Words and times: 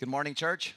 Good 0.00 0.08
morning, 0.08 0.32
church. 0.32 0.74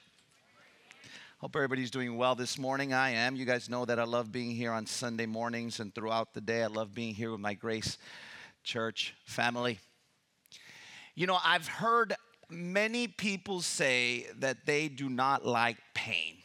Hope 1.39 1.55
everybody's 1.55 1.91
doing 1.91 2.17
well 2.17 2.35
this 2.35 2.57
morning. 2.57 2.91
I 2.91 3.11
am. 3.11 3.37
You 3.37 3.45
guys 3.45 3.69
know 3.69 3.85
that 3.85 3.97
I 3.97 4.03
love 4.03 4.33
being 4.33 4.51
here 4.51 4.73
on 4.73 4.85
Sunday 4.85 5.25
mornings 5.25 5.79
and 5.79 5.95
throughout 5.95 6.33
the 6.33 6.41
day. 6.41 6.61
I 6.61 6.67
love 6.67 6.93
being 6.93 7.15
here 7.15 7.31
with 7.31 7.39
my 7.39 7.53
Grace 7.53 7.97
Church 8.65 9.15
family. 9.23 9.79
You 11.15 11.25
know, 11.25 11.37
I've 11.41 11.69
heard 11.69 12.13
many 12.49 13.07
people 13.07 13.61
say 13.61 14.27
that 14.39 14.65
they 14.65 14.89
do 14.89 15.07
not 15.07 15.45
like 15.45 15.77
pain. 15.93 16.35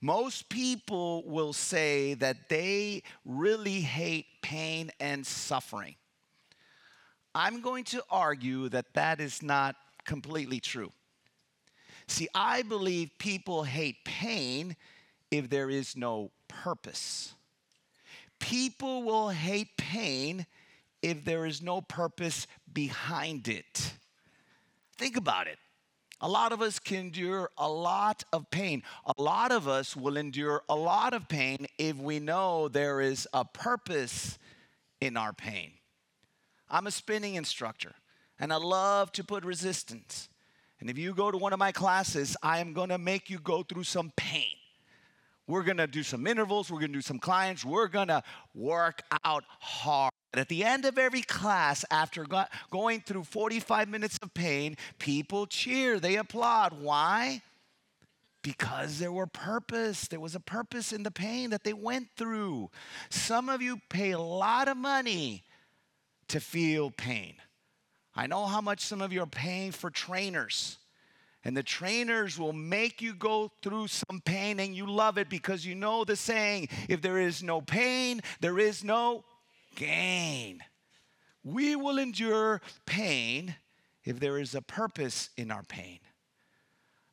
Most 0.00 0.48
people 0.48 1.22
will 1.26 1.52
say 1.52 2.14
that 2.14 2.48
they 2.48 3.02
really 3.26 3.82
hate 3.82 4.24
pain 4.40 4.90
and 5.00 5.26
suffering. 5.26 5.96
I'm 7.34 7.60
going 7.60 7.84
to 7.84 8.02
argue 8.10 8.70
that 8.70 8.94
that 8.94 9.20
is 9.20 9.42
not 9.42 9.76
completely 10.06 10.58
true. 10.58 10.92
See, 12.12 12.28
I 12.34 12.60
believe 12.60 13.08
people 13.16 13.62
hate 13.62 14.04
pain 14.04 14.76
if 15.30 15.48
there 15.48 15.70
is 15.70 15.96
no 15.96 16.30
purpose. 16.46 17.32
People 18.38 19.02
will 19.02 19.30
hate 19.30 19.78
pain 19.78 20.44
if 21.00 21.24
there 21.24 21.46
is 21.46 21.62
no 21.62 21.80
purpose 21.80 22.46
behind 22.70 23.48
it. 23.48 23.94
Think 24.98 25.16
about 25.16 25.46
it. 25.46 25.56
A 26.20 26.28
lot 26.28 26.52
of 26.52 26.60
us 26.60 26.78
can 26.78 26.98
endure 26.98 27.48
a 27.56 27.70
lot 27.70 28.24
of 28.30 28.50
pain. 28.50 28.82
A 29.06 29.14
lot 29.16 29.50
of 29.50 29.66
us 29.66 29.96
will 29.96 30.18
endure 30.18 30.60
a 30.68 30.76
lot 30.76 31.14
of 31.14 31.30
pain 31.30 31.66
if 31.78 31.96
we 31.96 32.18
know 32.18 32.68
there 32.68 33.00
is 33.00 33.26
a 33.32 33.46
purpose 33.46 34.38
in 35.00 35.16
our 35.16 35.32
pain. 35.32 35.72
I'm 36.68 36.86
a 36.86 36.90
spinning 36.90 37.36
instructor 37.36 37.94
and 38.38 38.52
I 38.52 38.56
love 38.56 39.12
to 39.12 39.24
put 39.24 39.46
resistance. 39.46 40.28
And 40.82 40.90
if 40.90 40.98
you 40.98 41.14
go 41.14 41.30
to 41.30 41.38
one 41.38 41.52
of 41.52 41.60
my 41.60 41.70
classes, 41.70 42.36
I 42.42 42.58
am 42.58 42.72
gonna 42.72 42.98
make 42.98 43.30
you 43.30 43.38
go 43.38 43.62
through 43.62 43.84
some 43.84 44.12
pain. 44.16 44.56
We're 45.46 45.62
gonna 45.62 45.86
do 45.86 46.02
some 46.02 46.26
intervals, 46.26 46.72
we're 46.72 46.80
gonna 46.80 46.92
do 46.92 47.00
some 47.00 47.20
clients, 47.20 47.64
we're 47.64 47.86
gonna 47.86 48.24
work 48.52 49.00
out 49.24 49.44
hard. 49.60 50.10
At 50.34 50.48
the 50.48 50.64
end 50.64 50.84
of 50.84 50.98
every 50.98 51.22
class, 51.22 51.84
after 51.88 52.24
go- 52.24 52.46
going 52.72 53.00
through 53.00 53.22
45 53.22 53.88
minutes 53.88 54.18
of 54.22 54.34
pain, 54.34 54.76
people 54.98 55.46
cheer, 55.46 56.00
they 56.00 56.16
applaud. 56.16 56.72
Why? 56.72 57.42
Because 58.42 58.98
there 58.98 59.12
were 59.12 59.28
purpose. 59.28 60.08
There 60.08 60.18
was 60.18 60.34
a 60.34 60.40
purpose 60.40 60.92
in 60.92 61.04
the 61.04 61.12
pain 61.12 61.50
that 61.50 61.62
they 61.62 61.74
went 61.74 62.08
through. 62.16 62.72
Some 63.08 63.48
of 63.48 63.62
you 63.62 63.80
pay 63.88 64.10
a 64.10 64.18
lot 64.18 64.66
of 64.66 64.76
money 64.76 65.44
to 66.26 66.40
feel 66.40 66.90
pain. 66.90 67.36
I 68.14 68.26
know 68.26 68.46
how 68.46 68.60
much 68.60 68.80
some 68.80 69.00
of 69.00 69.12
you 69.12 69.22
are 69.22 69.26
paying 69.26 69.72
for 69.72 69.90
trainers. 69.90 70.78
And 71.44 71.56
the 71.56 71.62
trainers 71.62 72.38
will 72.38 72.52
make 72.52 73.02
you 73.02 73.14
go 73.14 73.50
through 73.62 73.88
some 73.88 74.20
pain 74.24 74.60
and 74.60 74.76
you 74.76 74.86
love 74.86 75.18
it 75.18 75.28
because 75.28 75.66
you 75.66 75.74
know 75.74 76.04
the 76.04 76.14
saying 76.14 76.68
if 76.88 77.02
there 77.02 77.18
is 77.18 77.42
no 77.42 77.60
pain, 77.60 78.20
there 78.40 78.58
is 78.58 78.84
no 78.84 79.24
gain. 79.74 80.62
We 81.42 81.74
will 81.74 81.98
endure 81.98 82.60
pain 82.86 83.56
if 84.04 84.20
there 84.20 84.38
is 84.38 84.54
a 84.54 84.62
purpose 84.62 85.30
in 85.36 85.50
our 85.50 85.64
pain. 85.64 85.98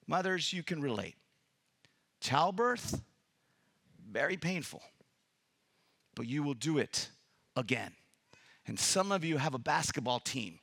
Mothers, 0.06 0.54
you 0.54 0.64
can 0.64 0.82
relate. 0.82 1.16
Childbirth, 2.22 3.02
very 4.12 4.38
painful, 4.38 4.82
but 6.16 6.28
you 6.28 6.44
will 6.44 6.56
do 6.56 6.78
it 6.78 7.10
again. 7.56 7.94
And 8.68 8.80
some 8.80 9.12
of 9.12 9.24
you 9.24 9.38
have 9.38 9.54
a 9.54 9.60
basketball 9.60 10.20
team, 10.20 10.59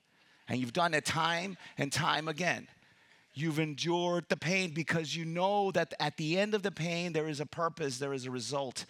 and 0.48 0.61
you've 0.61 0.72
done 0.72 0.94
it 0.94 1.05
time 1.05 1.56
and 1.78 1.92
time 1.92 2.28
again. 2.28 2.69
You've 3.34 3.58
endured 3.58 4.27
the 4.28 4.36
pain 4.36 4.72
because 4.72 5.14
you 5.14 5.25
know 5.25 5.70
that 5.72 5.92
at 6.00 6.16
the 6.16 6.38
end 6.38 6.55
of 6.55 6.62
the 6.62 6.70
pain, 6.70 7.12
there 7.12 7.28
is 7.28 7.41
a 7.41 7.47
purpose, 7.47 7.98
there 7.98 8.14
is 8.14 8.25
a 8.25 8.30
result, 8.30 8.86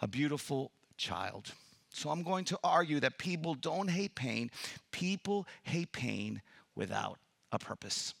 a 0.00 0.08
beautiful 0.08 0.70
child. 0.96 1.52
So 1.92 2.08
I'm 2.08 2.22
going 2.22 2.46
to 2.46 2.58
argue 2.64 3.00
that 3.00 3.18
people 3.18 3.54
don't 3.54 3.88
hate 3.88 4.14
pain, 4.14 4.50
people 4.92 5.46
hate 5.62 5.92
pain 5.92 6.40
without 6.74 7.18
a 7.52 7.58
purpose. 7.58 8.14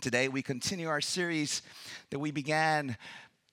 Today, 0.00 0.28
we 0.28 0.42
continue 0.42 0.88
our 0.88 1.00
series 1.00 1.62
that 2.08 2.18
we 2.18 2.30
began 2.30 2.96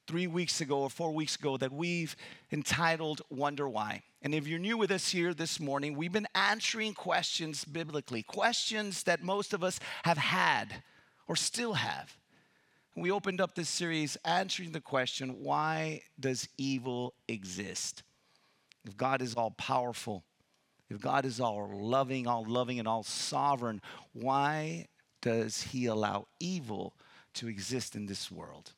three 0.07 0.27
weeks 0.27 0.61
ago 0.61 0.79
or 0.79 0.89
four 0.89 1.13
weeks 1.13 1.35
ago 1.35 1.57
that 1.57 1.71
we've 1.71 2.15
entitled 2.51 3.21
Wonder 3.29 3.67
Why. 3.67 4.03
And 4.21 4.33
if 4.33 4.47
you're 4.47 4.59
new 4.59 4.77
with 4.77 4.91
us 4.91 5.09
here 5.11 5.33
this 5.33 5.59
morning, 5.59 5.95
we've 5.95 6.11
been 6.11 6.27
answering 6.33 6.93
questions 6.93 7.65
biblically, 7.65 8.23
questions 8.23 9.03
that 9.03 9.21
most 9.21 9.53
of 9.53 9.63
us 9.63 9.79
have 10.03 10.17
had 10.17 10.81
or 11.27 11.35
still 11.35 11.73
have. 11.73 12.17
We 12.95 13.11
opened 13.11 13.41
up 13.41 13.53
this 13.53 13.69
series 13.69 14.17
answering 14.25 14.71
the 14.71 14.81
question 14.81 15.43
why 15.43 16.01
does 16.19 16.49
evil 16.57 17.13
exist? 17.27 18.03
if 18.87 18.95
God 18.95 19.21
is 19.21 19.35
all 19.35 19.51
powerful, 19.51 20.23
if 20.89 20.99
God 20.99 21.25
is 21.25 21.39
all 21.39 21.69
loving, 21.73 22.25
all 22.27 22.45
loving, 22.45 22.79
and 22.79 22.87
all 22.87 23.03
sovereign, 23.03 23.81
why 24.13 24.87
does 25.21 25.61
He 25.61 25.85
allow 25.87 26.27
evil 26.39 26.93
to 27.35 27.47
exist 27.47 27.95
in 27.95 28.05
this 28.05 28.31
world? 28.31 28.73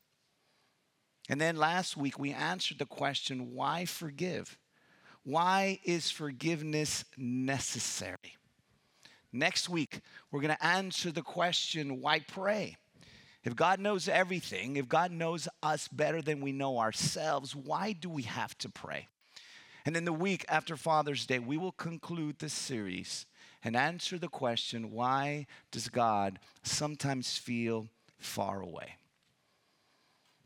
And 1.28 1.40
then 1.40 1.56
last 1.56 1.96
week 1.96 2.18
we 2.18 2.32
answered 2.32 2.78
the 2.78 2.86
question 2.86 3.54
why 3.54 3.84
forgive? 3.84 4.58
Why 5.22 5.80
is 5.84 6.10
forgiveness 6.10 7.04
necessary? 7.16 8.36
Next 9.32 9.68
week, 9.68 10.00
we're 10.30 10.40
going 10.40 10.56
to 10.56 10.66
answer 10.66 11.12
the 11.12 11.22
question 11.22 12.00
why 12.00 12.20
pray? 12.20 12.76
If 13.44 13.56
God 13.56 13.80
knows 13.80 14.08
everything, 14.08 14.76
if 14.76 14.88
God 14.88 15.12
knows 15.12 15.48
us 15.62 15.88
better 15.88 16.20
than 16.20 16.40
we 16.40 16.52
know 16.52 16.78
ourselves, 16.78 17.54
why 17.54 17.92
do 17.92 18.10
we 18.10 18.22
have 18.22 18.56
to 18.58 18.68
pray? 18.68 19.08
And 19.86 19.96
in 19.96 20.04
the 20.04 20.12
week 20.12 20.44
after 20.48 20.76
Father's 20.76 21.26
Day, 21.26 21.38
we 21.38 21.56
will 21.56 21.72
conclude 21.72 22.38
this 22.38 22.52
series 22.52 23.24
and 23.64 23.76
answer 23.76 24.18
the 24.18 24.28
question 24.28 24.90
why 24.90 25.46
does 25.70 25.88
God 25.88 26.38
sometimes 26.62 27.38
feel 27.38 27.88
far 28.18 28.60
away? 28.60 28.96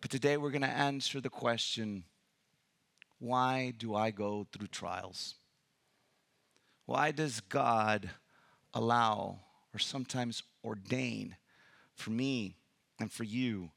But 0.04 0.10
today 0.10 0.37
we're 0.37 0.50
going 0.50 0.60
to 0.60 0.69
answer 0.69 1.19
the 1.19 1.31
question 1.31 2.04
why 3.20 3.72
do 3.78 3.94
I 3.94 4.10
go 4.10 4.47
through 4.53 4.66
trials? 4.66 5.37
Why 6.84 7.10
does 7.10 7.41
God 7.41 8.10
allow 8.75 9.38
or 9.72 9.78
sometimes 9.78 10.42
ordain 10.62 11.37
for 11.94 12.10
me 12.10 12.59
and 13.00 13.10
for 13.10 13.25
you 13.25 13.70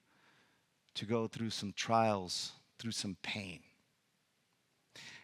to 0.96 1.06
go 1.06 1.28
through 1.28 1.52
some 1.52 1.72
trials, 1.72 2.52
through 2.78 2.92
some 2.92 3.16
pain? 3.24 3.62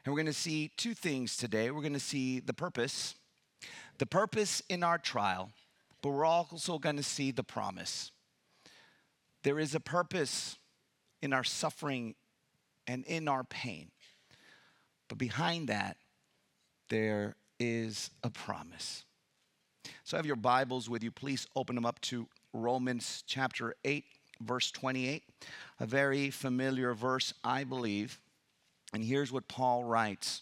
And 0.05 0.13
we're 0.13 0.21
going 0.21 0.27
to 0.27 0.31
see 0.31 0.71
two 0.77 0.93
things 0.93 1.35
today. 1.35 1.69
We're 1.69 1.81
going 1.81 1.91
to 1.91 1.99
see 1.99 2.39
the 2.39 2.53
purpose, 2.53 3.15
the 3.97 4.05
purpose 4.05 4.61
in 4.69 4.83
our 4.83 4.99
trial, 4.99 5.51
but 6.01 6.11
we're 6.11 6.23
also 6.23 6.79
going 6.79 6.95
to 6.95 7.03
see 7.03 7.31
the 7.31 7.43
promise. 7.43 8.11
There 9.43 9.59
is 9.59 9.75
a 9.75 9.81
purpose 9.81 10.55
in 11.23 11.31
our 11.31 11.43
suffering 11.43 12.15
and 12.85 13.05
in 13.05 13.29
our 13.29 13.45
pain. 13.45 13.89
But 15.07 15.17
behind 15.17 15.69
that, 15.69 15.95
there 16.89 17.35
is 17.59 18.09
a 18.23 18.29
promise. 18.29 19.05
So, 20.03 20.17
have 20.17 20.25
your 20.25 20.35
Bibles 20.35 20.89
with 20.89 21.01
you. 21.01 21.11
Please 21.11 21.47
open 21.55 21.75
them 21.75 21.85
up 21.85 21.99
to 22.01 22.27
Romans 22.51 23.23
chapter 23.25 23.73
8, 23.85 24.03
verse 24.41 24.69
28, 24.71 25.23
a 25.79 25.85
very 25.85 26.29
familiar 26.29 26.93
verse, 26.93 27.33
I 27.41 27.63
believe. 27.63 28.19
And 28.93 29.01
here's 29.03 29.31
what 29.31 29.47
Paul 29.47 29.85
writes 29.85 30.41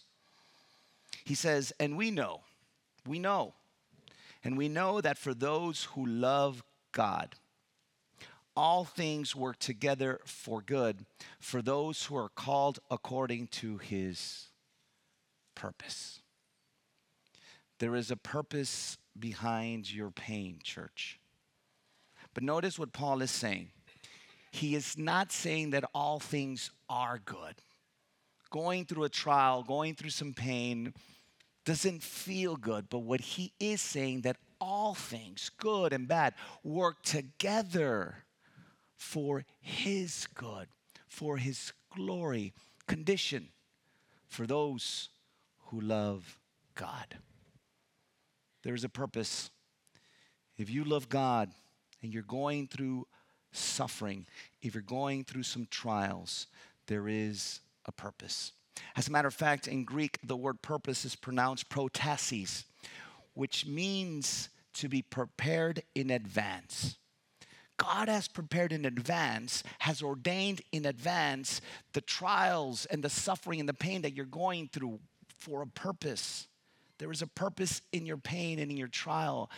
He 1.24 1.36
says, 1.36 1.72
And 1.78 1.96
we 1.96 2.10
know, 2.10 2.40
we 3.06 3.20
know, 3.20 3.54
and 4.42 4.58
we 4.58 4.68
know 4.68 5.00
that 5.00 5.16
for 5.16 5.32
those 5.32 5.84
who 5.84 6.06
love 6.06 6.64
God, 6.90 7.36
all 8.56 8.84
things 8.84 9.34
work 9.34 9.58
together 9.58 10.20
for 10.24 10.60
good 10.60 11.04
for 11.40 11.62
those 11.62 12.04
who 12.04 12.16
are 12.16 12.28
called 12.28 12.78
according 12.90 13.46
to 13.48 13.78
his 13.78 14.46
purpose. 15.54 16.20
There 17.78 17.96
is 17.96 18.10
a 18.10 18.16
purpose 18.16 18.98
behind 19.18 19.92
your 19.92 20.10
pain, 20.10 20.58
church. 20.62 21.18
But 22.34 22.44
notice 22.44 22.78
what 22.78 22.92
Paul 22.92 23.22
is 23.22 23.30
saying. 23.30 23.70
He 24.50 24.74
is 24.74 24.96
not 24.98 25.32
saying 25.32 25.70
that 25.70 25.84
all 25.94 26.20
things 26.20 26.70
are 26.88 27.20
good 27.24 27.54
going 28.52 28.84
through 28.84 29.04
a 29.04 29.08
trial, 29.08 29.64
going 29.64 29.94
through 29.94 30.10
some 30.10 30.32
pain, 30.32 30.94
doesn't 31.64 32.02
feel 32.02 32.54
good. 32.54 32.88
But 32.88 33.00
what 33.00 33.20
he 33.20 33.52
is 33.58 33.80
saying 33.80 34.20
that 34.20 34.36
all 34.60 34.94
things, 34.94 35.50
good 35.58 35.92
and 35.92 36.06
bad, 36.06 36.34
work 36.62 37.02
together 37.02 38.24
for 39.02 39.44
his 39.60 40.28
good, 40.32 40.68
for 41.08 41.36
his 41.36 41.72
glory, 41.94 42.54
condition 42.86 43.48
for 44.28 44.46
those 44.46 45.10
who 45.66 45.80
love 45.80 46.38
God. 46.74 47.18
There's 48.62 48.84
a 48.84 48.88
purpose. 48.88 49.50
If 50.56 50.70
you 50.70 50.84
love 50.84 51.08
God 51.08 51.50
and 52.02 52.14
you're 52.14 52.22
going 52.22 52.68
through 52.68 53.06
suffering, 53.50 54.24
if 54.62 54.72
you're 54.72 54.82
going 54.82 55.24
through 55.24 55.42
some 55.42 55.66
trials, 55.70 56.46
there 56.86 57.08
is 57.08 57.60
a 57.84 57.92
purpose. 57.92 58.52
As 58.96 59.08
a 59.08 59.10
matter 59.10 59.28
of 59.28 59.34
fact, 59.34 59.66
in 59.66 59.84
Greek, 59.84 60.18
the 60.24 60.36
word 60.36 60.62
purpose 60.62 61.04
is 61.04 61.16
pronounced 61.16 61.68
protasis, 61.68 62.64
which 63.34 63.66
means 63.66 64.48
to 64.74 64.88
be 64.88 65.02
prepared 65.02 65.82
in 65.94 66.10
advance. 66.10 66.96
God 67.82 68.08
has 68.08 68.28
prepared 68.28 68.70
in 68.70 68.84
advance, 68.84 69.64
has 69.80 70.02
ordained 70.02 70.62
in 70.70 70.86
advance 70.86 71.60
the 71.94 72.00
trials 72.00 72.86
and 72.86 73.02
the 73.02 73.10
suffering 73.10 73.58
and 73.58 73.68
the 73.68 73.74
pain 73.74 74.02
that 74.02 74.14
you're 74.14 74.24
going 74.24 74.68
through 74.72 75.00
for 75.40 75.62
a 75.62 75.66
purpose. 75.66 76.46
There 76.98 77.10
is 77.10 77.22
a 77.22 77.26
purpose 77.26 77.82
in 77.92 78.06
your 78.06 78.18
pain 78.18 78.60
and 78.60 78.70
in 78.70 78.76
your 78.76 78.86
trial. 78.86 79.50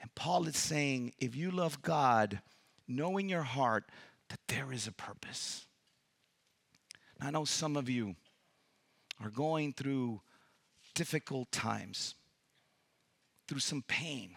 And 0.00 0.14
Paul 0.14 0.46
is 0.46 0.56
saying, 0.56 1.12
if 1.18 1.36
you 1.36 1.50
love 1.50 1.82
God, 1.82 2.40
know 2.86 3.18
in 3.18 3.28
your 3.28 3.42
heart 3.42 3.84
that 4.30 4.40
there 4.48 4.72
is 4.72 4.86
a 4.86 4.92
purpose. 4.92 5.66
I 7.20 7.30
know 7.30 7.44
some 7.44 7.76
of 7.76 7.90
you 7.90 8.16
are 9.22 9.28
going 9.28 9.74
through 9.74 10.22
difficult 10.94 11.52
times, 11.52 12.14
through 13.46 13.60
some 13.60 13.84
pain, 13.86 14.36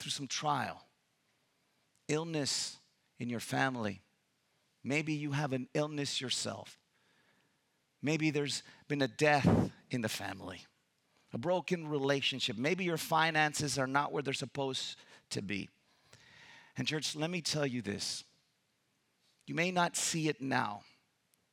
through 0.00 0.10
some 0.10 0.26
trial, 0.26 0.82
illness 2.10 2.76
in 3.18 3.30
your 3.30 3.40
family. 3.40 4.02
Maybe 4.82 5.14
you 5.14 5.32
have 5.32 5.52
an 5.52 5.68
illness 5.74 6.20
yourself. 6.20 6.78
Maybe 8.02 8.30
there's 8.30 8.62
been 8.88 9.02
a 9.02 9.08
death 9.08 9.48
in 9.90 10.00
the 10.00 10.08
family, 10.08 10.62
a 11.32 11.38
broken 11.38 11.88
relationship. 11.88 12.56
Maybe 12.56 12.84
your 12.84 12.96
finances 12.96 13.78
are 13.78 13.86
not 13.86 14.12
where 14.12 14.22
they're 14.22 14.32
supposed 14.32 14.96
to 15.30 15.42
be. 15.42 15.68
And, 16.76 16.86
church, 16.86 17.14
let 17.14 17.30
me 17.30 17.42
tell 17.42 17.66
you 17.66 17.82
this 17.82 18.24
you 19.46 19.54
may 19.54 19.70
not 19.70 19.96
see 19.96 20.28
it 20.28 20.40
now 20.40 20.82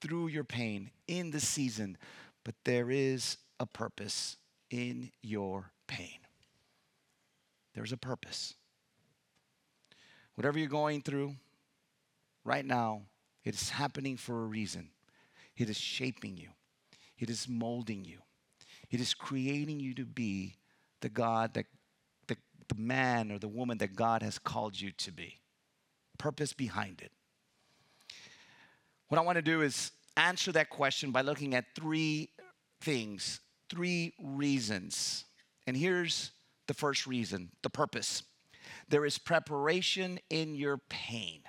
through 0.02 0.28
your 0.28 0.44
pain 0.44 0.92
in 1.08 1.32
the 1.32 1.40
season, 1.40 1.98
but 2.46 2.56
there 2.64 2.90
is 2.92 3.38
a 3.60 3.66
purpose 3.66 4.38
in 4.70 5.12
your 5.22 5.72
pain. 5.88 6.20
There's 7.74 7.92
a 7.92 7.98
purpose. 7.98 8.54
Whatever 10.38 10.60
you're 10.60 10.68
going 10.68 11.02
through 11.02 11.36
right 12.46 12.64
now, 12.64 13.02
it 13.44 13.56
is 13.56 13.72
happening 13.72 14.18
for 14.18 14.44
a 14.44 14.46
reason. 14.46 14.90
It 15.58 15.68
is 15.68 15.78
shaping 15.78 16.38
you, 16.38 16.50
it 17.18 17.32
is 17.32 17.50
molding 17.50 18.06
you, 18.06 18.20
it 18.92 19.02
is 19.02 19.16
creating 19.16 19.80
you 19.80 19.96
to 19.96 20.06
be 20.06 20.54
the 21.02 21.10
God 21.10 21.56
that 21.56 21.66
the, 22.28 22.38
the 22.68 22.76
man 22.80 23.32
or 23.32 23.40
the 23.40 23.48
woman 23.48 23.80
that 23.80 23.96
God 23.96 24.22
has 24.22 24.38
called 24.38 24.80
you 24.80 24.92
to 24.92 25.12
be. 25.12 25.40
Purpose 26.20 26.54
behind 26.54 27.02
it. 27.02 27.12
What 29.08 29.18
I 29.18 29.24
want 29.24 29.38
to 29.38 29.42
do 29.42 29.62
is 29.62 29.90
answer 30.18 30.52
that 30.52 30.70
question 30.70 31.10
by 31.10 31.22
looking 31.22 31.56
at 31.56 31.66
three 31.74 32.30
things, 32.82 33.40
three 33.72 34.14
reasons. 34.22 35.26
And 35.66 35.76
here's 35.76 36.30
the 36.68 36.76
first 36.76 37.08
reason 37.08 37.50
the 37.64 37.72
purpose. 37.72 38.22
There 38.90 39.06
is 39.06 39.18
preparation 39.18 40.20
in 40.30 40.56
your 40.56 40.78
pain. 40.90 41.42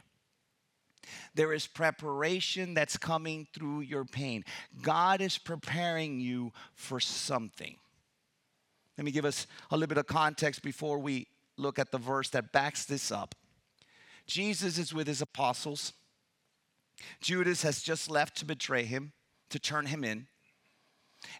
There 1.34 1.52
is 1.52 1.66
preparation 1.66 2.74
that's 2.74 2.96
coming 2.96 3.46
through 3.52 3.80
your 3.80 4.04
pain. 4.04 4.44
God 4.82 5.20
is 5.20 5.38
preparing 5.38 6.20
you 6.20 6.52
for 6.74 7.00
something. 7.00 7.76
Let 8.96 9.04
me 9.04 9.12
give 9.12 9.24
us 9.24 9.46
a 9.70 9.76
little 9.76 9.88
bit 9.88 9.98
of 9.98 10.06
context 10.06 10.62
before 10.62 10.98
we 10.98 11.28
look 11.56 11.78
at 11.78 11.92
the 11.92 11.98
verse 11.98 12.30
that 12.30 12.52
backs 12.52 12.84
this 12.84 13.12
up. 13.12 13.34
Jesus 14.26 14.78
is 14.78 14.92
with 14.92 15.06
his 15.06 15.22
apostles. 15.22 15.92
Judas 17.20 17.62
has 17.62 17.80
just 17.80 18.10
left 18.10 18.36
to 18.38 18.44
betray 18.44 18.84
him, 18.84 19.12
to 19.50 19.58
turn 19.58 19.86
him 19.86 20.02
in. 20.02 20.26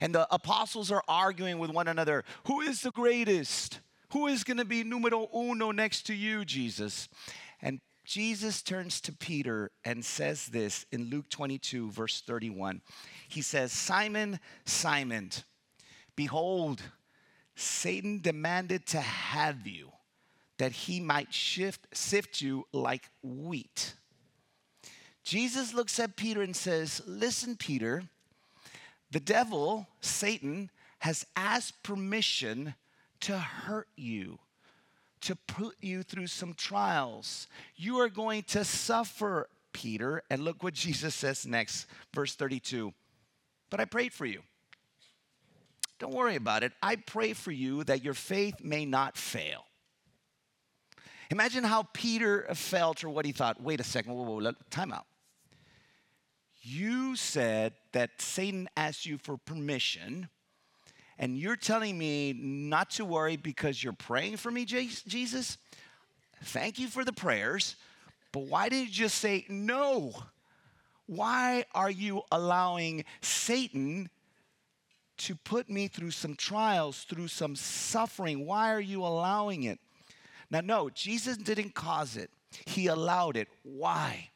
And 0.01 0.15
the 0.15 0.33
apostles 0.33 0.91
are 0.91 1.03
arguing 1.09 1.59
with 1.59 1.71
one 1.71 1.89
another 1.89 2.25
who 2.47 2.61
is 2.61 2.83
the 2.83 2.91
greatest? 2.91 3.81
Who 4.13 4.27
is 4.27 4.45
going 4.45 4.57
to 4.57 4.65
be 4.65 4.85
numero 4.85 5.29
uno 5.35 5.71
next 5.71 6.07
to 6.07 6.15
you, 6.15 6.45
Jesus? 6.45 7.09
And 7.61 7.81
Jesus 8.05 8.63
turns 8.63 9.03
to 9.03 9.13
Peter 9.13 9.71
and 9.85 10.03
says 10.03 10.47
this 10.47 10.87
in 10.91 11.11
Luke 11.11 11.29
22, 11.29 11.91
verse 11.91 12.23
31. 12.23 12.81
He 13.29 13.43
says, 13.43 13.71
Simon, 13.71 14.41
Simon, 14.65 15.31
behold, 16.17 16.83
Satan 17.55 18.21
demanded 18.23 18.87
to 18.87 19.01
have 19.01 19.67
you 19.67 19.93
that 20.57 20.73
he 20.73 21.01
might 21.01 21.35
shift, 21.35 21.87
sift 21.93 22.41
you 22.41 22.67
like 22.73 23.11
wheat. 23.23 23.95
Jesus 25.23 25.75
looks 25.75 26.01
at 26.01 26.17
Peter 26.17 26.41
and 26.41 26.57
says, 26.57 27.03
Listen, 27.07 27.57
Peter, 27.57 28.05
the 29.11 29.21
devil, 29.21 29.87
Satan, 30.01 30.71
has 31.01 31.27
asked 31.37 31.83
permission 31.83 32.75
to 33.21 33.39
hurt 33.39 33.89
you, 33.97 34.39
to 35.23 35.37
put 35.37 35.77
you 35.81 36.03
through 36.03 36.29
some 36.29 36.55
trials. 36.55 37.49
You 37.77 37.99
are 37.99 38.09
going 38.09 38.43
to 38.45 38.65
suffer, 38.65 39.49
Peter. 39.73 40.23
And 40.31 40.43
look 40.43 40.63
what 40.63 40.75
Jesus 40.75 41.15
says 41.15 41.47
next, 41.47 41.87
verse 42.15 42.35
32. 42.35 42.93
But 43.71 43.81
I 43.81 43.85
prayed 43.85 44.13
for 44.13 44.27
you. 44.27 44.43
Don't 45.99 46.15
worry 46.15 46.37
about 46.37 46.63
it. 46.63 46.73
I 46.83 46.97
pray 46.97 47.33
for 47.33 47.51
you 47.51 47.83
that 47.85 48.05
your 48.05 48.15
faith 48.15 48.63
may 48.63 48.85
not 48.85 49.17
fail. 49.17 49.65
Imagine 51.31 51.65
how 51.65 51.87
Peter 51.93 52.47
felt 52.55 53.05
or 53.05 53.11
what 53.11 53.25
he 53.25 53.33
thought. 53.33 53.61
Wait 53.61 53.81
a 53.81 53.85
second, 53.85 54.15
whoa, 54.15 54.23
whoa, 54.23 54.41
whoa, 54.41 54.53
time 54.71 54.93
out. 54.93 55.05
You 56.63 57.17
said 57.17 57.75
that 57.93 58.21
Satan 58.21 58.69
asked 58.77 59.07
you 59.07 59.19
for 59.19 59.37
permission, 59.37 60.29
and 61.19 61.37
you're 61.37 61.57
telling 61.57 61.99
me 61.99 62.33
not 62.33 62.91
to 62.91 63.05
worry 63.05 63.37
because 63.37 63.83
you're 63.83 63.93
praying 63.93 64.37
for 64.37 64.51
me, 64.51 64.65
Jesus? 64.65 65.59
Thank 66.45 66.79
you 66.79 66.89
for 66.89 67.05
the 67.05 67.13
prayers, 67.13 67.77
but 68.33 68.45
why 68.45 68.69
did 68.69 68.87
you 68.87 68.93
just 68.93 69.19
say 69.19 69.45
no? 69.49 70.15
Why 71.07 71.65
are 71.75 71.91
you 71.91 72.23
allowing 72.31 73.05
Satan 73.21 74.11
to 75.19 75.35
put 75.35 75.69
me 75.69 75.89
through 75.89 76.13
some 76.13 76.37
trials, 76.37 77.05
through 77.05 77.29
some 77.29 77.57
suffering? 77.57 78.47
Why 78.47 78.73
are 78.73 78.81
you 78.81 79.03
allowing 79.03 79.65
it? 79.65 79.81
Now, 80.51 80.61
no, 80.61 80.91
Jesus 80.91 81.37
didn't 81.37 81.75
cause 81.75 82.17
it, 82.17 82.31
He 82.67 82.87
allowed 82.87 83.37
it. 83.37 83.49
Why? 83.63 84.31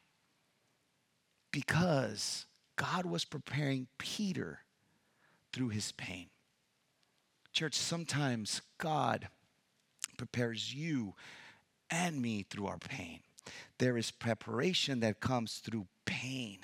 because 1.53 2.47
God 2.75 3.05
was 3.05 3.23
preparing 3.23 3.87
Peter 3.97 4.59
through 5.53 5.69
his 5.69 5.93
pain. 5.93 6.27
Church, 7.53 7.75
sometimes 7.75 8.61
God 8.79 9.27
prepares 10.17 10.73
you 10.73 11.13
and 11.89 12.19
me 12.21 12.45
through 12.49 12.65
our 12.65 12.79
pain. 12.79 13.19
There 13.77 13.95
is 13.95 14.09
preparation 14.09 15.01
that 15.01 15.19
comes 15.19 15.59
through 15.59 15.85
pain. 16.05 16.59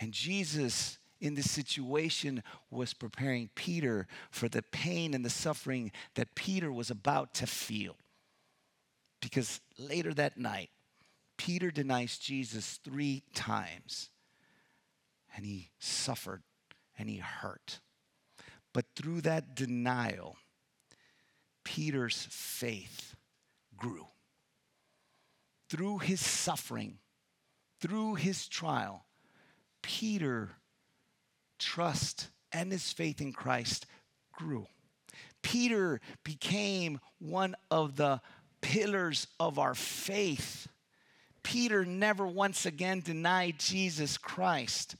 And 0.00 0.12
Jesus, 0.12 0.98
in 1.20 1.34
this 1.34 1.50
situation, 1.50 2.42
was 2.70 2.94
preparing 2.94 3.50
Peter 3.54 4.06
for 4.30 4.48
the 4.48 4.62
pain 4.62 5.12
and 5.12 5.24
the 5.24 5.30
suffering 5.30 5.92
that 6.14 6.34
Peter 6.34 6.72
was 6.72 6.90
about 6.90 7.34
to 7.34 7.46
feel. 7.46 7.96
Because 9.20 9.60
later 9.78 10.14
that 10.14 10.38
night, 10.38 10.70
Peter 11.36 11.70
denies 11.70 12.16
Jesus 12.16 12.80
three 12.82 13.22
times, 13.34 14.08
and 15.34 15.44
he 15.44 15.70
suffered 15.78 16.42
and 16.98 17.10
he 17.10 17.18
hurt. 17.18 17.80
But 18.76 18.84
through 18.94 19.22
that 19.22 19.54
denial, 19.54 20.36
Peter's 21.64 22.26
faith 22.28 23.16
grew. 23.74 24.06
Through 25.70 26.00
his 26.00 26.20
suffering, 26.20 26.98
through 27.80 28.16
his 28.16 28.46
trial, 28.46 29.06
Peter 29.80 30.50
trust 31.58 32.28
and 32.52 32.70
his 32.70 32.92
faith 32.92 33.22
in 33.22 33.32
Christ 33.32 33.86
grew. 34.30 34.66
Peter 35.40 35.98
became 36.22 37.00
one 37.18 37.56
of 37.70 37.96
the 37.96 38.20
pillars 38.60 39.26
of 39.40 39.58
our 39.58 39.74
faith. 39.74 40.68
Peter 41.42 41.86
never 41.86 42.26
once 42.26 42.66
again 42.66 43.00
denied 43.00 43.58
Jesus 43.58 44.18
Christ. 44.18 44.96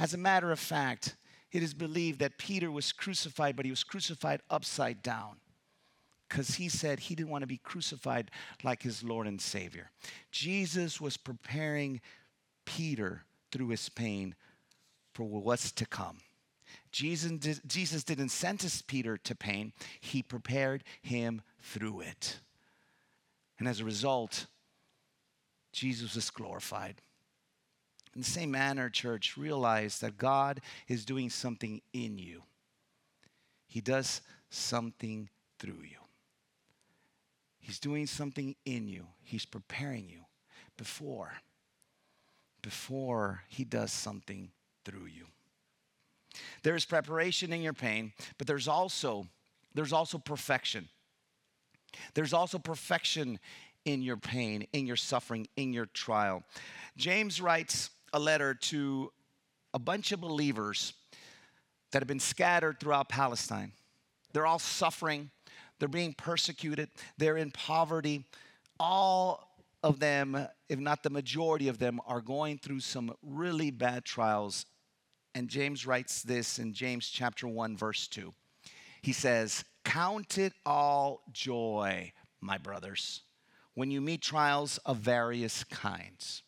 As 0.00 0.14
a 0.14 0.18
matter 0.18 0.50
of 0.50 0.58
fact, 0.58 1.14
it 1.52 1.62
is 1.62 1.74
believed 1.74 2.20
that 2.20 2.38
Peter 2.38 2.70
was 2.70 2.92
crucified, 2.92 3.56
but 3.56 3.64
he 3.64 3.70
was 3.70 3.84
crucified 3.84 4.40
upside 4.50 5.02
down 5.02 5.36
because 6.28 6.54
he 6.54 6.68
said 6.68 7.00
he 7.00 7.14
didn't 7.14 7.30
want 7.30 7.42
to 7.42 7.48
be 7.48 7.58
crucified 7.58 8.30
like 8.62 8.82
his 8.82 9.02
Lord 9.02 9.26
and 9.26 9.40
Savior. 9.40 9.90
Jesus 10.30 11.00
was 11.00 11.16
preparing 11.16 12.00
Peter 12.64 13.24
through 13.50 13.68
his 13.68 13.88
pain 13.88 14.36
for 15.12 15.24
what's 15.24 15.72
to 15.72 15.86
come. 15.86 16.18
Jesus, 16.92 17.32
did, 17.32 17.60
Jesus 17.66 18.04
didn't 18.04 18.28
sentence 18.28 18.80
Peter 18.82 19.16
to 19.18 19.34
pain, 19.34 19.72
he 20.00 20.22
prepared 20.22 20.84
him 21.02 21.42
through 21.60 22.00
it. 22.00 22.38
And 23.58 23.66
as 23.68 23.80
a 23.80 23.84
result, 23.84 24.46
Jesus 25.72 26.14
was 26.14 26.30
glorified. 26.30 27.00
In 28.14 28.22
the 28.22 28.26
same 28.26 28.50
manner, 28.50 28.88
church, 28.88 29.36
realize 29.36 30.00
that 30.00 30.18
God 30.18 30.60
is 30.88 31.04
doing 31.04 31.30
something 31.30 31.80
in 31.92 32.18
you. 32.18 32.42
He 33.68 33.80
does 33.80 34.20
something 34.50 35.28
through 35.58 35.82
you. 35.82 35.98
He's 37.60 37.78
doing 37.78 38.06
something 38.06 38.56
in 38.64 38.88
you. 38.88 39.06
He's 39.22 39.44
preparing 39.44 40.08
you 40.08 40.22
before 40.76 41.32
before 42.62 43.42
he 43.48 43.64
does 43.64 43.92
something 43.92 44.50
through 44.84 45.06
you. 45.06 45.26
There 46.62 46.76
is 46.76 46.84
preparation 46.84 47.52
in 47.52 47.62
your 47.62 47.72
pain, 47.72 48.12
but 48.38 48.46
there's 48.46 48.68
also 48.68 49.26
there's 49.74 49.92
also 49.92 50.18
perfection. 50.18 50.88
There's 52.14 52.32
also 52.32 52.58
perfection 52.58 53.38
in 53.84 54.02
your 54.02 54.16
pain, 54.16 54.66
in 54.72 54.86
your 54.86 54.96
suffering, 54.96 55.48
in 55.56 55.72
your 55.72 55.86
trial. 55.86 56.42
James 56.96 57.40
writes 57.40 57.90
a 58.12 58.18
letter 58.18 58.54
to 58.54 59.12
a 59.74 59.78
bunch 59.78 60.12
of 60.12 60.20
believers 60.20 60.92
that 61.92 62.00
have 62.02 62.08
been 62.08 62.20
scattered 62.20 62.80
throughout 62.80 63.08
Palestine. 63.08 63.72
They're 64.32 64.46
all 64.46 64.58
suffering, 64.58 65.30
they're 65.78 65.88
being 65.88 66.14
persecuted, 66.14 66.88
they're 67.18 67.36
in 67.36 67.50
poverty. 67.50 68.24
All 68.78 69.50
of 69.82 69.98
them, 69.98 70.46
if 70.68 70.78
not 70.78 71.02
the 71.02 71.10
majority 71.10 71.68
of 71.68 71.78
them, 71.78 72.00
are 72.06 72.20
going 72.20 72.58
through 72.58 72.80
some 72.80 73.14
really 73.22 73.70
bad 73.70 74.04
trials. 74.04 74.66
And 75.34 75.48
James 75.48 75.86
writes 75.86 76.22
this 76.22 76.58
in 76.58 76.72
James 76.72 77.08
chapter 77.08 77.48
1, 77.48 77.76
verse 77.76 78.06
2. 78.08 78.32
He 79.02 79.12
says, 79.12 79.64
Count 79.84 80.38
it 80.38 80.52
all 80.66 81.22
joy, 81.32 82.12
my 82.40 82.58
brothers, 82.58 83.22
when 83.74 83.90
you 83.90 84.00
meet 84.00 84.22
trials 84.22 84.78
of 84.84 84.98
various 84.98 85.64
kinds. 85.64 86.42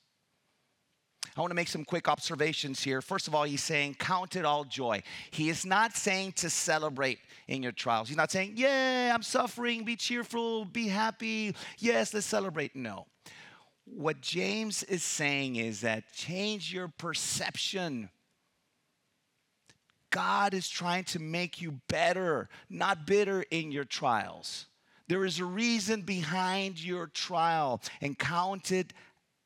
I 1.37 1.41
want 1.41 1.51
to 1.51 1.55
make 1.55 1.69
some 1.69 1.85
quick 1.85 2.09
observations 2.09 2.83
here. 2.83 3.01
First 3.01 3.27
of 3.27 3.35
all, 3.35 3.45
he's 3.45 3.63
saying, 3.63 3.97
Count 3.99 4.37
it 4.37 4.45
all 4.45 4.65
joy. 4.65 5.03
He 5.31 5.49
is 5.49 5.65
not 5.65 5.97
saying 5.97 6.33
to 6.33 6.51
celebrate 6.51 7.21
in 7.49 7.63
your 7.63 7.73
trials. 7.73 8.09
He's 8.09 8.17
not 8.17 8.31
saying, 8.31 8.53
Yeah, 8.57 9.13
I'm 9.15 9.23
suffering, 9.23 9.85
be 9.85 9.97
cheerful, 9.97 10.65
be 10.65 10.89
happy. 10.89 11.55
Yes, 11.79 12.13
let's 12.13 12.27
celebrate. 12.27 12.77
No. 12.77 13.07
What 13.85 14.21
James 14.21 14.83
is 14.85 15.03
saying 15.03 15.57
is 15.57 15.81
that 15.81 16.13
change 16.13 16.73
your 16.73 16.89
perception. 16.89 18.11
God 20.11 20.53
is 20.53 20.69
trying 20.69 21.05
to 21.05 21.19
make 21.19 21.61
you 21.63 21.81
better, 21.89 22.49
not 22.69 23.07
bitter 23.07 23.45
in 23.51 23.73
your 23.73 23.85
trials. 23.85 24.67
There 25.09 25.25
is 25.25 25.41
a 25.41 25.45
reason 25.45 26.03
behind 26.03 26.83
your 26.83 27.07
trial, 27.07 27.81
and 28.01 28.19
count 28.19 28.71
it 28.71 28.93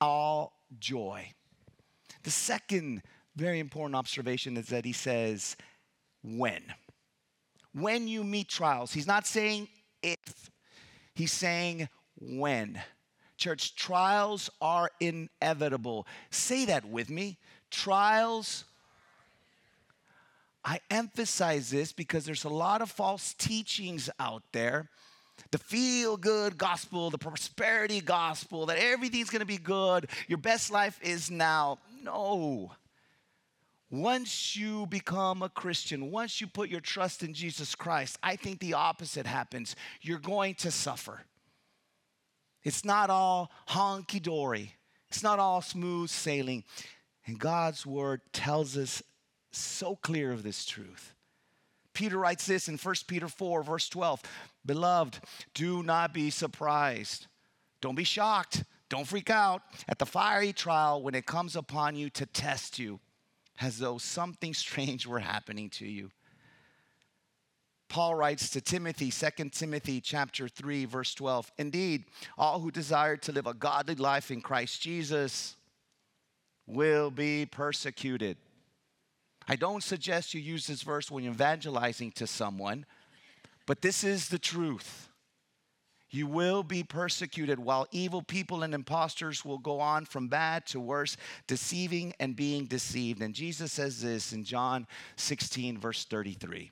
all 0.00 0.52
joy. 0.78 1.32
The 2.26 2.32
second 2.32 3.02
very 3.36 3.60
important 3.60 3.94
observation 3.94 4.56
is 4.56 4.66
that 4.70 4.84
he 4.84 4.92
says, 4.92 5.56
when. 6.24 6.60
When 7.72 8.08
you 8.08 8.24
meet 8.24 8.48
trials, 8.48 8.92
he's 8.92 9.06
not 9.06 9.28
saying 9.28 9.68
if, 10.02 10.50
he's 11.14 11.30
saying 11.30 11.88
when. 12.18 12.80
Church, 13.36 13.76
trials 13.76 14.50
are 14.60 14.90
inevitable. 14.98 16.04
Say 16.30 16.64
that 16.64 16.84
with 16.84 17.10
me. 17.10 17.38
Trials. 17.70 18.64
I 20.64 20.80
emphasize 20.90 21.70
this 21.70 21.92
because 21.92 22.24
there's 22.24 22.42
a 22.42 22.48
lot 22.48 22.82
of 22.82 22.90
false 22.90 23.34
teachings 23.34 24.10
out 24.18 24.42
there. 24.50 24.90
The 25.52 25.58
feel 25.58 26.16
good 26.16 26.58
gospel, 26.58 27.08
the 27.10 27.18
prosperity 27.18 28.00
gospel, 28.00 28.66
that 28.66 28.78
everything's 28.78 29.30
gonna 29.30 29.44
be 29.44 29.58
good, 29.58 30.08
your 30.26 30.38
best 30.38 30.72
life 30.72 30.98
is 31.02 31.30
now. 31.30 31.78
No. 32.02 32.72
Once 33.90 34.56
you 34.56 34.86
become 34.86 35.42
a 35.42 35.48
Christian, 35.48 36.10
once 36.10 36.40
you 36.40 36.46
put 36.46 36.68
your 36.68 36.80
trust 36.80 37.22
in 37.22 37.32
Jesus 37.32 37.74
Christ, 37.74 38.18
I 38.22 38.34
think 38.36 38.58
the 38.58 38.74
opposite 38.74 39.26
happens. 39.26 39.76
You're 40.02 40.18
going 40.18 40.54
to 40.56 40.70
suffer. 40.70 41.22
It's 42.64 42.84
not 42.84 43.10
all 43.10 43.52
honky 43.68 44.20
dory, 44.20 44.74
it's 45.08 45.22
not 45.22 45.38
all 45.38 45.62
smooth 45.62 46.10
sailing. 46.10 46.64
And 47.26 47.38
God's 47.38 47.84
word 47.84 48.20
tells 48.32 48.76
us 48.76 49.02
so 49.50 49.96
clear 49.96 50.32
of 50.32 50.42
this 50.42 50.64
truth. 50.64 51.12
Peter 51.92 52.18
writes 52.18 52.46
this 52.46 52.68
in 52.68 52.76
1 52.76 52.94
Peter 53.06 53.26
4, 53.26 53.62
verse 53.62 53.88
12 53.88 54.22
Beloved, 54.64 55.18
do 55.54 55.82
not 55.82 56.12
be 56.12 56.30
surprised. 56.30 57.26
Don't 57.80 57.94
be 57.94 58.04
shocked. 58.04 58.64
Don't 58.88 59.06
freak 59.06 59.30
out 59.30 59.62
at 59.88 59.98
the 59.98 60.06
fiery 60.06 60.52
trial 60.52 61.02
when 61.02 61.14
it 61.14 61.26
comes 61.26 61.56
upon 61.56 61.96
you 61.96 62.08
to 62.10 62.26
test 62.26 62.78
you, 62.78 63.00
as 63.60 63.78
though 63.78 63.98
something 63.98 64.54
strange 64.54 65.06
were 65.06 65.18
happening 65.18 65.70
to 65.70 65.86
you. 65.86 66.10
Paul 67.88 68.14
writes 68.14 68.50
to 68.50 68.60
Timothy, 68.60 69.10
2 69.10 69.50
Timothy 69.50 70.00
chapter 70.00 70.48
3 70.48 70.84
verse 70.86 71.14
12. 71.14 71.52
Indeed, 71.58 72.04
all 72.36 72.60
who 72.60 72.70
desire 72.70 73.16
to 73.18 73.32
live 73.32 73.46
a 73.46 73.54
godly 73.54 73.94
life 73.94 74.30
in 74.30 74.40
Christ 74.40 74.82
Jesus 74.82 75.56
will 76.66 77.10
be 77.10 77.46
persecuted. 77.46 78.36
I 79.48 79.54
don't 79.54 79.82
suggest 79.82 80.34
you 80.34 80.40
use 80.40 80.66
this 80.66 80.82
verse 80.82 81.10
when 81.10 81.22
you're 81.22 81.32
evangelizing 81.32 82.10
to 82.12 82.26
someone, 82.26 82.84
but 83.66 83.82
this 83.82 84.02
is 84.02 84.28
the 84.28 84.38
truth. 84.38 85.08
You 86.10 86.26
will 86.26 86.62
be 86.62 86.84
persecuted 86.84 87.58
while 87.58 87.86
evil 87.90 88.22
people 88.22 88.62
and 88.62 88.74
impostors 88.74 89.44
will 89.44 89.58
go 89.58 89.80
on 89.80 90.04
from 90.04 90.28
bad 90.28 90.64
to 90.66 90.80
worse, 90.80 91.16
deceiving 91.46 92.14
and 92.20 92.36
being 92.36 92.66
deceived. 92.66 93.22
And 93.22 93.34
Jesus 93.34 93.72
says 93.72 94.02
this 94.02 94.32
in 94.32 94.44
John 94.44 94.86
16, 95.16 95.78
verse 95.78 96.04
33. 96.04 96.70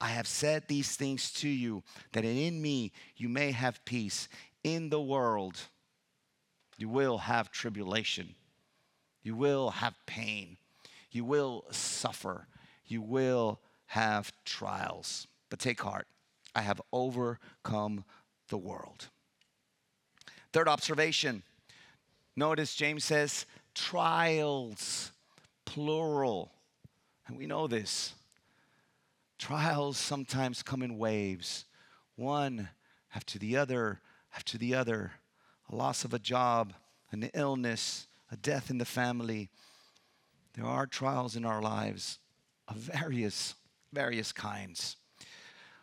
I 0.00 0.08
have 0.08 0.26
said 0.26 0.64
these 0.68 0.94
things 0.94 1.32
to 1.34 1.48
you, 1.48 1.82
that 2.12 2.24
in 2.24 2.60
me 2.60 2.92
you 3.16 3.28
may 3.28 3.52
have 3.52 3.84
peace. 3.84 4.28
In 4.62 4.90
the 4.90 5.00
world, 5.00 5.58
you 6.76 6.88
will 6.88 7.18
have 7.18 7.50
tribulation, 7.50 8.34
you 9.22 9.34
will 9.34 9.70
have 9.70 9.94
pain, 10.04 10.58
you 11.10 11.24
will 11.24 11.64
suffer, 11.70 12.46
you 12.84 13.00
will 13.00 13.60
have 13.86 14.32
trials. 14.44 15.26
But 15.48 15.60
take 15.60 15.80
heart, 15.80 16.06
I 16.54 16.60
have 16.60 16.82
overcome 16.92 18.04
the 18.48 18.58
world. 18.58 19.08
Third 20.52 20.68
observation 20.68 21.42
notice 22.34 22.74
James 22.74 23.04
says 23.04 23.46
trials, 23.74 25.12
plural. 25.64 26.52
And 27.26 27.36
we 27.36 27.46
know 27.46 27.66
this. 27.66 28.14
Trials 29.38 29.98
sometimes 29.98 30.62
come 30.62 30.82
in 30.82 30.96
waves, 30.96 31.64
one 32.14 32.68
after 33.14 33.38
the 33.38 33.56
other, 33.56 34.00
after 34.34 34.56
the 34.56 34.74
other. 34.74 35.12
A 35.70 35.74
loss 35.74 36.04
of 36.04 36.14
a 36.14 36.18
job, 36.18 36.72
an 37.10 37.28
illness, 37.34 38.06
a 38.30 38.36
death 38.36 38.70
in 38.70 38.78
the 38.78 38.84
family. 38.84 39.50
There 40.54 40.64
are 40.64 40.86
trials 40.86 41.36
in 41.36 41.44
our 41.44 41.60
lives 41.60 42.18
of 42.68 42.76
various, 42.76 43.54
various 43.92 44.32
kinds. 44.32 44.96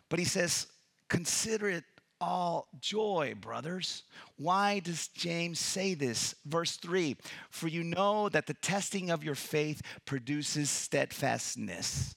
But 0.08 0.18
he 0.18 0.24
says, 0.24 0.66
consider 1.08 1.68
it 1.68 1.84
all 2.24 2.68
joy, 2.80 3.34
brothers. 3.40 4.02
Why 4.36 4.78
does 4.78 5.08
James 5.08 5.60
say 5.60 5.94
this? 5.94 6.34
Verse 6.46 6.76
3 6.76 7.16
For 7.50 7.68
you 7.68 7.84
know 7.84 8.28
that 8.30 8.46
the 8.46 8.54
testing 8.54 9.10
of 9.10 9.22
your 9.22 9.34
faith 9.34 9.82
produces 10.06 10.70
steadfastness. 10.70 12.14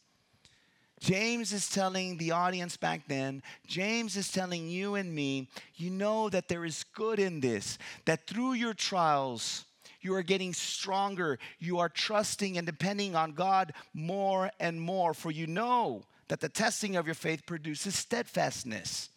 James 1.00 1.54
is 1.54 1.70
telling 1.70 2.18
the 2.18 2.32
audience 2.32 2.76
back 2.76 3.08
then, 3.08 3.44
James 3.68 4.18
is 4.18 4.32
telling 4.32 4.68
you 4.68 4.96
and 4.96 5.14
me, 5.14 5.48
you 5.76 5.92
know 5.92 6.28
that 6.30 6.48
there 6.48 6.66
is 6.66 6.86
good 6.96 7.20
in 7.20 7.40
this, 7.40 7.78
that 8.06 8.26
through 8.26 8.54
your 8.54 8.74
trials, 8.74 9.66
you 10.02 10.16
are 10.16 10.24
getting 10.24 10.54
stronger. 10.54 11.38
You 11.60 11.80
are 11.80 11.90
trusting 11.90 12.58
and 12.58 12.66
depending 12.66 13.16
on 13.16 13.34
God 13.34 13.74
more 13.94 14.52
and 14.60 14.80
more, 14.80 15.14
for 15.14 15.32
you 15.32 15.48
know 15.48 16.04
that 16.30 16.40
the 16.40 16.50
testing 16.50 16.96
of 16.96 17.06
your 17.06 17.16
faith 17.16 17.46
produces 17.46 17.96
steadfastness. 17.96 19.10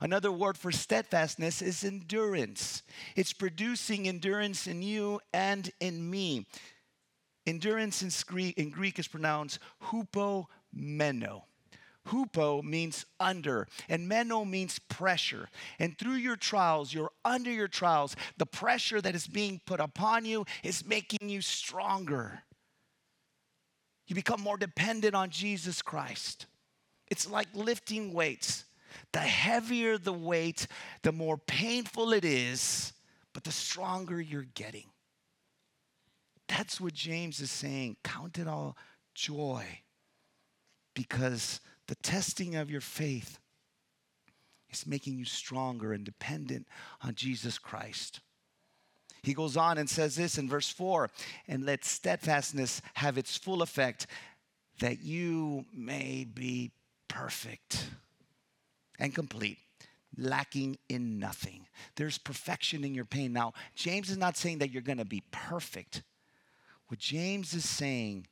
Another 0.00 0.32
word 0.32 0.56
for 0.56 0.72
steadfastness 0.72 1.60
is 1.60 1.84
endurance. 1.84 2.82
It's 3.16 3.34
producing 3.34 4.08
endurance 4.08 4.66
in 4.66 4.82
you 4.82 5.20
and 5.34 5.70
in 5.78 6.08
me. 6.08 6.46
Endurance 7.46 8.02
in 8.02 8.10
Greek, 8.26 8.56
in 8.56 8.70
Greek 8.70 8.98
is 8.98 9.08
pronounced 9.08 9.58
hupo 9.84 10.46
meno. 10.72 11.44
Hupo 12.08 12.62
means 12.62 13.04
under, 13.18 13.68
and 13.88 14.08
meno 14.08 14.44
means 14.44 14.78
pressure. 14.78 15.48
And 15.78 15.98
through 15.98 16.14
your 16.14 16.36
trials, 16.36 16.94
you're 16.94 17.12
under 17.24 17.50
your 17.50 17.68
trials, 17.68 18.16
the 18.38 18.46
pressure 18.46 19.00
that 19.02 19.14
is 19.14 19.26
being 19.26 19.60
put 19.66 19.80
upon 19.80 20.24
you 20.24 20.46
is 20.64 20.86
making 20.86 21.28
you 21.28 21.42
stronger. 21.42 22.42
You 24.06 24.14
become 24.14 24.40
more 24.40 24.56
dependent 24.56 25.14
on 25.14 25.30
Jesus 25.30 25.82
Christ. 25.82 26.46
It's 27.08 27.30
like 27.30 27.48
lifting 27.54 28.12
weights. 28.12 28.64
The 29.12 29.20
heavier 29.20 29.98
the 29.98 30.12
weight, 30.12 30.66
the 31.02 31.12
more 31.12 31.38
painful 31.38 32.12
it 32.12 32.24
is, 32.24 32.92
but 33.32 33.44
the 33.44 33.52
stronger 33.52 34.20
you're 34.20 34.46
getting. 34.54 34.86
That's 36.48 36.80
what 36.80 36.94
James 36.94 37.40
is 37.40 37.50
saying. 37.50 37.96
Count 38.02 38.38
it 38.38 38.48
all 38.48 38.76
joy 39.14 39.64
because 40.94 41.60
the 41.86 41.94
testing 41.96 42.56
of 42.56 42.70
your 42.70 42.80
faith 42.80 43.38
is 44.70 44.86
making 44.86 45.16
you 45.16 45.24
stronger 45.24 45.92
and 45.92 46.04
dependent 46.04 46.66
on 47.02 47.14
Jesus 47.14 47.58
Christ. 47.58 48.20
He 49.22 49.34
goes 49.34 49.56
on 49.56 49.78
and 49.78 49.88
says 49.88 50.16
this 50.16 50.38
in 50.38 50.48
verse 50.48 50.70
4 50.70 51.10
and 51.46 51.64
let 51.66 51.84
steadfastness 51.84 52.80
have 52.94 53.18
its 53.18 53.36
full 53.36 53.62
effect, 53.62 54.06
that 54.80 55.02
you 55.02 55.66
may 55.74 56.24
be 56.24 56.72
perfect 57.08 57.90
and 59.00 59.14
complete, 59.14 59.58
lacking 60.16 60.78
in 60.88 61.18
nothing. 61.18 61.66
There's 61.96 62.18
perfection 62.18 62.84
in 62.84 62.94
your 62.94 63.04
pain. 63.04 63.32
Now, 63.32 63.54
James 63.74 64.10
is 64.10 64.16
not 64.16 64.36
saying 64.36 64.58
that 64.58 64.70
you're 64.70 64.82
going 64.82 64.98
to 64.98 65.04
be 65.04 65.22
perfect. 65.30 66.02
What 66.88 67.00
James 67.00 67.54
is 67.54 67.68
saying 67.68 68.26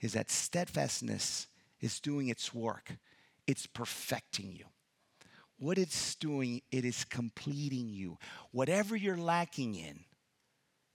is 0.00 0.12
that 0.12 0.30
steadfastness 0.30 1.46
is 1.80 2.00
doing 2.00 2.28
its 2.28 2.52
work, 2.52 2.96
it's 3.46 3.66
perfecting 3.66 4.52
you. 4.52 4.64
What 5.58 5.78
it's 5.78 6.14
doing, 6.14 6.62
it 6.70 6.84
is 6.84 7.04
completing 7.04 7.88
you. 7.88 8.18
Whatever 8.52 8.94
you're 8.94 9.16
lacking 9.16 9.74
in, 9.74 10.04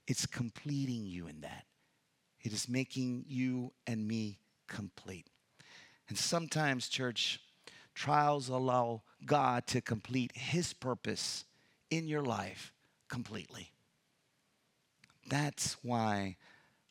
it's 0.06 0.24
completing 0.24 1.06
you 1.06 1.26
in 1.26 1.42
that. 1.42 1.64
It 2.40 2.52
is 2.52 2.68
making 2.68 3.24
you 3.28 3.72
and 3.86 4.06
me 4.06 4.38
complete. 4.68 5.28
And 6.08 6.16
sometimes, 6.16 6.88
church, 6.88 7.40
trials 7.94 8.48
allow 8.48 9.02
God 9.24 9.66
to 9.68 9.80
complete 9.80 10.32
His 10.34 10.72
purpose 10.72 11.44
in 11.90 12.08
your 12.08 12.22
life 12.22 12.72
completely. 13.08 13.70
That's 15.28 15.76
why 15.82 16.36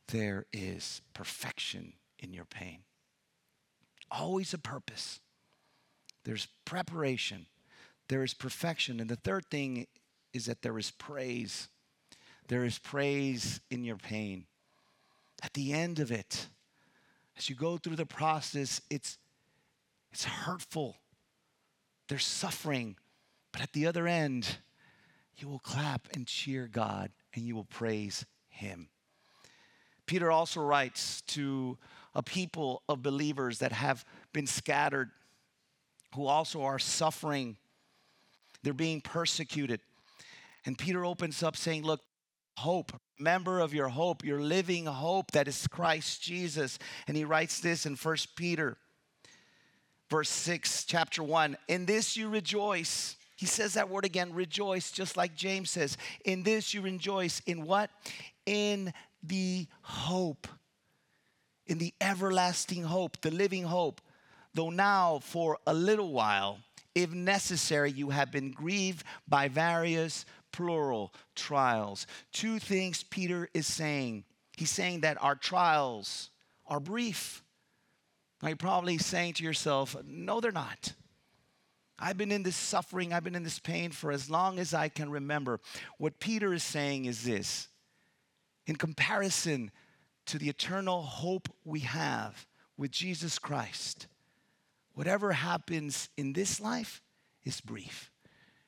there 0.07 0.45
is 0.51 1.01
perfection 1.13 1.93
in 2.19 2.33
your 2.33 2.45
pain. 2.45 2.79
Always 4.09 4.53
a 4.53 4.57
purpose. 4.57 5.19
There's 6.23 6.47
preparation, 6.65 7.47
there 8.07 8.23
is 8.23 8.33
perfection. 8.33 8.99
And 8.99 9.09
the 9.09 9.15
third 9.15 9.45
thing 9.49 9.87
is 10.33 10.45
that 10.45 10.61
there 10.61 10.77
is 10.77 10.91
praise. 10.91 11.67
There 12.47 12.65
is 12.65 12.77
praise 12.79 13.59
in 13.69 13.83
your 13.83 13.97
pain. 13.97 14.45
At 15.41 15.53
the 15.53 15.73
end 15.73 15.99
of 15.99 16.11
it, 16.11 16.47
as 17.37 17.49
you 17.49 17.55
go 17.55 17.77
through 17.77 17.95
the 17.95 18.05
process, 18.05 18.81
it's, 18.89 19.17
it's 20.13 20.25
hurtful. 20.25 20.95
There's 22.07 22.25
suffering. 22.25 22.97
But 23.51 23.63
at 23.63 23.73
the 23.73 23.87
other 23.87 24.07
end, 24.07 24.57
you 25.37 25.47
will 25.47 25.59
clap 25.59 26.07
and 26.13 26.27
cheer 26.27 26.67
God 26.71 27.11
and 27.33 27.47
you 27.47 27.55
will 27.55 27.65
praise 27.65 28.23
Him. 28.47 28.89
Peter 30.05 30.29
also 30.29 30.61
writes 30.61 31.21
to 31.21 31.79
a 32.13 32.21
people 32.21 32.83
of 32.87 33.01
believers 33.01 33.57
that 33.59 33.71
have 33.71 34.05
been 34.33 34.45
scattered, 34.45 35.09
who 36.13 36.27
also 36.27 36.61
are 36.61 36.77
suffering. 36.77 37.57
They're 38.61 38.73
being 38.73 39.01
persecuted. 39.01 39.79
And 40.63 40.77
Peter 40.77 41.03
opens 41.03 41.41
up 41.41 41.57
saying, 41.57 41.83
Look, 41.83 42.01
hope. 42.57 42.91
Remember 43.17 43.59
of 43.59 43.73
your 43.73 43.87
hope, 43.87 44.23
your 44.23 44.41
living 44.41 44.85
hope 44.85 45.31
that 45.31 45.47
is 45.47 45.67
Christ 45.67 46.21
Jesus. 46.21 46.77
And 47.07 47.17
he 47.17 47.25
writes 47.25 47.59
this 47.61 47.87
in 47.87 47.95
First 47.95 48.35
Peter, 48.35 48.77
verse 50.13 50.29
6, 50.29 50.83
chapter 50.85 51.23
1. 51.23 51.57
In 51.69 51.87
this 51.87 52.15
you 52.15 52.29
rejoice. 52.29 53.17
He 53.35 53.47
says 53.47 53.73
that 53.73 53.89
word 53.89 54.05
again, 54.05 54.31
rejoice, 54.31 54.91
just 54.91 55.17
like 55.17 55.33
James 55.33 55.71
says. 55.71 55.97
In 56.23 56.43
this 56.43 56.71
you 56.71 56.81
rejoice. 56.83 57.41
In 57.47 57.65
what? 57.65 57.89
In 58.45 58.93
the 59.23 59.65
hope, 59.81 60.47
in 61.65 61.79
the 61.79 61.95
everlasting 61.99 62.83
hope, 62.83 63.21
the 63.21 63.31
living 63.31 63.63
hope. 63.63 64.01
Though 64.53 64.69
now, 64.69 65.17
for 65.23 65.57
a 65.65 65.73
little 65.73 66.13
while, 66.13 66.59
if 66.93 67.11
necessary, 67.11 67.91
you 67.91 68.11
have 68.11 68.31
been 68.31 68.51
grieved 68.51 69.03
by 69.27 69.47
various 69.47 70.27
plural 70.51 71.11
trials. 71.33 72.05
Two 72.31 72.59
things 72.59 73.01
Peter 73.01 73.49
is 73.55 73.65
saying. 73.65 74.25
He's 74.55 74.69
saying 74.69 75.01
that 75.01 75.17
our 75.23 75.35
trials 75.35 76.29
are 76.67 76.79
brief. 76.79 77.42
Now 78.43 78.49
you're 78.49 78.57
probably 78.57 78.97
saying 78.97 79.35
to 79.35 79.43
yourself, 79.43 79.95
no, 80.05 80.41
they're 80.41 80.51
not. 80.51 80.93
I've 81.97 82.17
been 82.17 82.31
in 82.31 82.43
this 82.43 82.57
suffering, 82.57 83.13
I've 83.13 83.23
been 83.23 83.35
in 83.35 83.43
this 83.43 83.59
pain 83.59 83.91
for 83.91 84.11
as 84.11 84.29
long 84.29 84.59
as 84.59 84.73
I 84.73 84.89
can 84.89 85.09
remember. 85.09 85.61
What 85.97 86.19
Peter 86.19 86.53
is 86.53 86.61
saying 86.61 87.05
is 87.05 87.23
this 87.23 87.69
in 88.67 88.75
comparison 88.75 89.71
to 90.25 90.37
the 90.37 90.49
eternal 90.49 91.03
hope 91.03 91.47
we 91.63 91.79
have 91.81 92.45
with 92.75 92.91
Jesus 92.91 93.39
Christ, 93.39 94.07
whatever 94.93 95.31
happens 95.31 96.09
in 96.17 96.33
this 96.33 96.59
life 96.59 97.01
is 97.45 97.61
brief. 97.61 98.11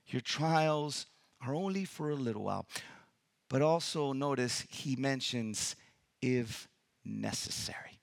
Your 0.07 0.21
trials 0.21 1.07
are 1.45 1.53
only 1.53 1.83
for 1.83 2.11
a 2.11 2.15
little 2.15 2.43
while. 2.43 2.65
But 3.49 3.61
also 3.61 4.13
notice 4.13 4.65
he 4.69 4.95
mentions 4.95 5.75
if 6.21 6.69
necessary. 7.03 7.94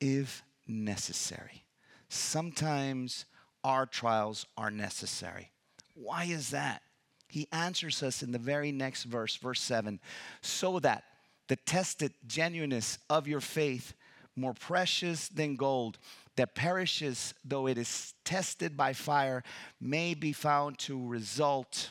If 0.00 0.42
necessary. 0.66 1.64
Sometimes 2.08 3.26
our 3.62 3.86
trials 3.86 4.46
are 4.56 4.70
necessary. 4.70 5.50
Why 5.94 6.24
is 6.24 6.50
that? 6.50 6.82
He 7.28 7.46
answers 7.52 8.02
us 8.02 8.22
in 8.22 8.32
the 8.32 8.38
very 8.38 8.72
next 8.72 9.04
verse, 9.04 9.36
verse 9.36 9.60
7 9.60 10.00
so 10.40 10.80
that 10.80 11.04
the 11.48 11.56
tested 11.56 12.12
genuineness 12.26 12.98
of 13.08 13.28
your 13.28 13.40
faith, 13.40 13.94
more 14.36 14.54
precious 14.54 15.28
than 15.28 15.56
gold, 15.56 15.98
that 16.36 16.54
perishes 16.54 17.34
though 17.44 17.66
it 17.66 17.76
is 17.78 18.14
tested 18.24 18.76
by 18.76 18.92
fire, 18.92 19.42
may 19.80 20.14
be 20.14 20.32
found 20.32 20.78
to 20.78 21.06
result 21.06 21.90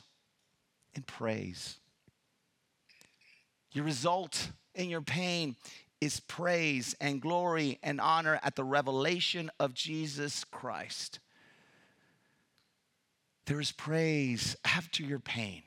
in 0.93 1.04
praise. 1.04 1.78
Your 3.72 3.86
result 3.86 4.52
in 4.76 4.89
your 4.89 5.02
pain 5.02 5.56
is 6.02 6.20
praise 6.22 6.96
and 7.02 7.22
glory 7.22 7.80
and 7.84 8.00
honor 8.00 8.40
at 8.44 8.56
the 8.56 8.64
revelation 8.64 9.52
of 9.60 9.74
Jesus 9.74 10.44
Christ. 10.44 11.20
There 13.46 13.60
is 13.60 13.72
praise 13.72 14.56
after 14.64 15.04
your 15.04 15.20
pain. 15.20 15.64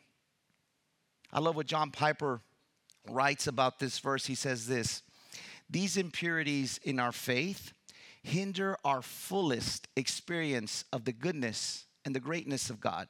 I 1.32 1.40
love 1.40 1.56
what 1.56 1.66
John 1.66 1.90
Piper 1.90 2.40
writes 3.08 3.46
about 3.46 3.78
this 3.78 3.98
verse. 3.98 4.26
He 4.26 4.34
says 4.34 4.66
this 4.66 5.02
These 5.68 5.96
impurities 5.96 6.78
in 6.82 7.00
our 7.00 7.12
faith 7.12 7.72
hinder 8.22 8.76
our 8.84 9.02
fullest 9.02 9.88
experience 9.96 10.84
of 10.92 11.04
the 11.04 11.12
goodness 11.12 11.86
and 12.04 12.14
the 12.14 12.20
greatness 12.20 12.70
of 12.70 12.80
God. 12.80 13.08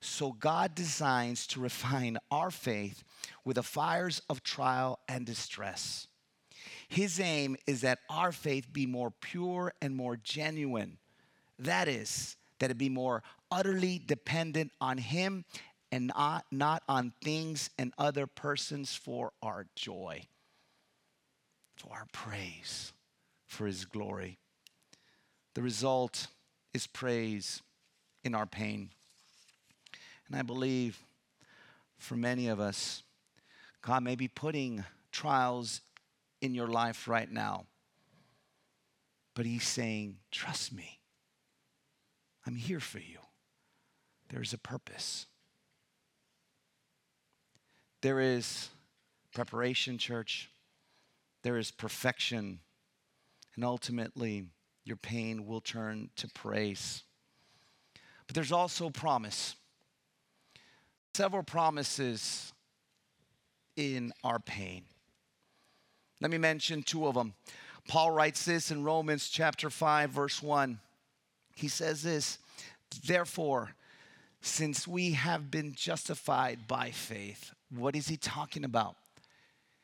So 0.00 0.32
God 0.32 0.74
designs 0.74 1.46
to 1.48 1.60
refine 1.60 2.16
our 2.30 2.50
faith 2.50 3.04
with 3.44 3.56
the 3.56 3.62
fires 3.62 4.22
of 4.30 4.42
trial 4.42 5.00
and 5.08 5.26
distress. 5.26 6.06
His 6.90 7.20
aim 7.20 7.56
is 7.68 7.82
that 7.82 8.00
our 8.10 8.32
faith 8.32 8.72
be 8.72 8.84
more 8.84 9.12
pure 9.12 9.72
and 9.80 9.94
more 9.94 10.16
genuine. 10.16 10.98
That 11.56 11.86
is, 11.86 12.36
that 12.58 12.72
it 12.72 12.78
be 12.78 12.88
more 12.88 13.22
utterly 13.48 14.02
dependent 14.04 14.72
on 14.80 14.98
Him 14.98 15.44
and 15.92 16.08
not, 16.08 16.46
not 16.50 16.82
on 16.88 17.12
things 17.22 17.70
and 17.78 17.92
other 17.96 18.26
persons 18.26 18.96
for 18.96 19.30
our 19.40 19.66
joy, 19.76 20.24
for 21.76 21.92
our 21.92 22.06
praise, 22.10 22.92
for 23.46 23.68
His 23.68 23.84
glory. 23.84 24.38
The 25.54 25.62
result 25.62 26.26
is 26.74 26.88
praise 26.88 27.62
in 28.24 28.34
our 28.34 28.46
pain. 28.46 28.90
And 30.26 30.36
I 30.36 30.42
believe 30.42 30.98
for 31.98 32.16
many 32.16 32.48
of 32.48 32.58
us, 32.58 33.04
God 33.80 34.02
may 34.02 34.16
be 34.16 34.26
putting 34.26 34.82
trials 35.12 35.82
in 36.40 36.54
your 36.54 36.68
life 36.68 37.08
right 37.08 37.30
now. 37.30 37.66
But 39.34 39.46
He's 39.46 39.66
saying, 39.66 40.16
Trust 40.30 40.72
me. 40.72 41.00
I'm 42.46 42.56
here 42.56 42.80
for 42.80 42.98
you. 42.98 43.18
There's 44.30 44.52
a 44.52 44.58
purpose. 44.58 45.26
There 48.00 48.20
is 48.20 48.70
preparation, 49.34 49.98
church. 49.98 50.50
There 51.42 51.58
is 51.58 51.70
perfection. 51.70 52.60
And 53.54 53.64
ultimately, 53.64 54.46
your 54.84 54.96
pain 54.96 55.46
will 55.46 55.60
turn 55.60 56.10
to 56.16 56.28
praise. 56.28 57.02
But 58.26 58.34
there's 58.34 58.52
also 58.52 58.90
promise 58.90 59.56
several 61.14 61.42
promises 61.42 62.52
in 63.76 64.12
our 64.22 64.38
pain. 64.38 64.84
Let 66.20 66.30
me 66.30 66.38
mention 66.38 66.82
two 66.82 67.06
of 67.06 67.14
them. 67.14 67.34
Paul 67.88 68.10
writes 68.10 68.44
this 68.44 68.70
in 68.70 68.84
Romans 68.84 69.28
chapter 69.28 69.70
5, 69.70 70.10
verse 70.10 70.42
1. 70.42 70.78
He 71.56 71.68
says 71.68 72.02
this 72.02 72.38
Therefore, 73.04 73.74
since 74.40 74.86
we 74.86 75.12
have 75.12 75.50
been 75.50 75.74
justified 75.74 76.66
by 76.66 76.90
faith. 76.90 77.52
What 77.70 77.94
is 77.94 78.08
he 78.08 78.16
talking 78.16 78.64
about? 78.64 78.96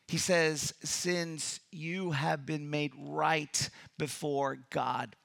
He 0.09 0.19
says, 0.19 0.73
since 0.83 1.61
you 1.73 2.13
have 2.13 2.47
been 2.47 2.71
made 2.71 2.93
right 2.97 3.71
before 3.99 4.59
God. 4.71 5.17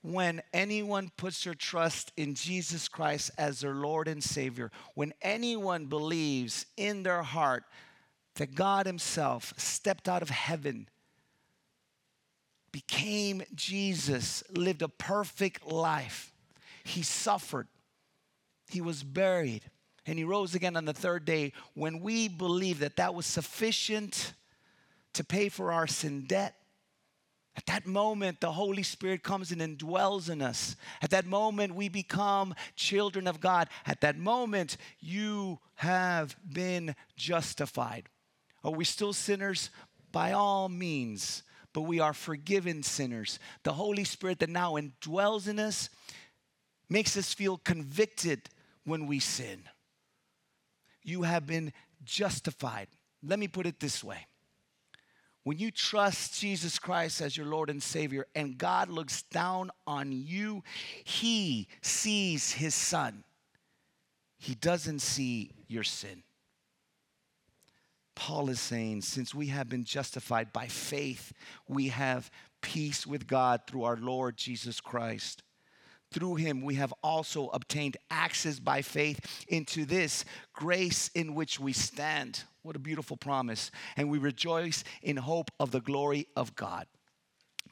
When 0.00 0.42
anyone 0.52 1.10
puts 1.16 1.44
their 1.44 1.54
trust 1.54 2.12
in 2.16 2.34
Jesus 2.34 2.88
Christ 2.88 3.30
as 3.38 3.60
their 3.60 3.74
Lord 3.74 4.08
and 4.08 4.22
Savior, 4.22 4.70
when 4.94 5.12
anyone 5.22 5.86
believes 5.86 6.66
in 6.76 7.02
their 7.02 7.22
heart 7.22 7.64
that 8.36 8.54
God 8.54 8.86
Himself 8.86 9.52
stepped 9.56 10.08
out 10.08 10.22
of 10.22 10.30
heaven, 10.30 10.88
became 12.70 13.42
Jesus, 13.54 14.42
lived 14.50 14.82
a 14.82 14.88
perfect 14.88 15.66
life, 15.66 16.32
He 16.84 17.02
suffered, 17.02 17.68
He 18.70 18.80
was 18.80 19.02
buried, 19.02 19.62
and 20.06 20.18
he 20.18 20.24
rose 20.24 20.54
again 20.54 20.76
on 20.76 20.84
the 20.84 20.92
third 20.92 21.24
day, 21.24 21.52
when 21.74 22.00
we 22.00 22.28
believe 22.28 22.80
that 22.80 22.96
that 22.96 23.14
was 23.14 23.26
sufficient 23.26 24.32
to 25.12 25.22
pay 25.22 25.48
for 25.48 25.70
our 25.70 25.86
sin 25.86 26.24
debt, 26.26 26.56
at 27.54 27.66
that 27.66 27.86
moment, 27.86 28.40
the 28.40 28.52
Holy 28.52 28.82
Spirit 28.82 29.22
comes 29.22 29.52
and 29.52 29.60
indwells 29.60 30.30
in 30.30 30.40
us. 30.40 30.74
At 31.02 31.10
that 31.10 31.26
moment, 31.26 31.74
we 31.74 31.90
become 31.90 32.54
children 32.76 33.26
of 33.26 33.40
God. 33.40 33.68
At 33.84 34.00
that 34.00 34.16
moment, 34.16 34.78
you 35.00 35.58
have 35.74 36.34
been 36.50 36.96
justified. 37.14 38.08
Are 38.64 38.70
we 38.70 38.84
still 38.84 39.12
sinners? 39.12 39.70
By 40.10 40.32
all 40.32 40.68
means, 40.68 41.42
but 41.72 41.82
we 41.82 42.00
are 42.00 42.12
forgiven 42.12 42.82
sinners. 42.82 43.38
The 43.62 43.72
Holy 43.72 44.04
Spirit 44.04 44.38
that 44.40 44.50
now 44.50 44.74
indwells 44.74 45.48
in 45.48 45.58
us 45.58 45.88
makes 46.88 47.16
us 47.16 47.32
feel 47.32 47.58
convicted 47.58 48.48
when 48.84 49.06
we 49.06 49.18
sin 49.18 49.62
you 51.04 51.22
have 51.22 51.46
been 51.46 51.72
justified. 52.04 52.88
Let 53.22 53.38
me 53.38 53.48
put 53.48 53.66
it 53.66 53.80
this 53.80 54.02
way 54.02 54.26
when 55.44 55.58
you 55.58 55.70
trust 55.70 56.38
Jesus 56.38 56.78
Christ 56.78 57.20
as 57.20 57.36
your 57.36 57.46
Lord 57.46 57.68
and 57.68 57.82
Savior, 57.82 58.26
and 58.34 58.56
God 58.56 58.88
looks 58.88 59.22
down 59.22 59.72
on 59.88 60.12
you, 60.12 60.62
He 61.04 61.66
sees 61.80 62.52
His 62.52 62.76
Son. 62.76 63.24
He 64.38 64.54
doesn't 64.54 65.00
see 65.00 65.50
your 65.66 65.82
sin. 65.82 66.22
Paul 68.14 68.50
is 68.50 68.60
saying, 68.60 69.02
since 69.02 69.34
we 69.34 69.46
have 69.48 69.68
been 69.68 69.84
justified 69.84 70.52
by 70.52 70.66
faith, 70.66 71.32
we 71.68 71.88
have 71.88 72.30
peace 72.60 73.06
with 73.06 73.26
God 73.26 73.62
through 73.66 73.84
our 73.84 73.96
Lord 73.96 74.36
Jesus 74.36 74.80
Christ 74.80 75.42
through 76.12 76.36
him 76.36 76.62
we 76.62 76.74
have 76.74 76.94
also 77.02 77.48
obtained 77.48 77.96
access 78.10 78.60
by 78.60 78.82
faith 78.82 79.44
into 79.48 79.84
this 79.84 80.24
grace 80.52 81.10
in 81.14 81.34
which 81.34 81.58
we 81.58 81.72
stand. 81.72 82.44
What 82.62 82.76
a 82.76 82.80
beautiful 82.80 83.16
promise. 83.16 83.70
And 83.96 84.10
we 84.10 84.18
rejoice 84.18 84.84
in 85.02 85.16
hope 85.16 85.50
of 85.58 85.70
the 85.70 85.80
glory 85.80 86.28
of 86.36 86.54
God. 86.54 86.86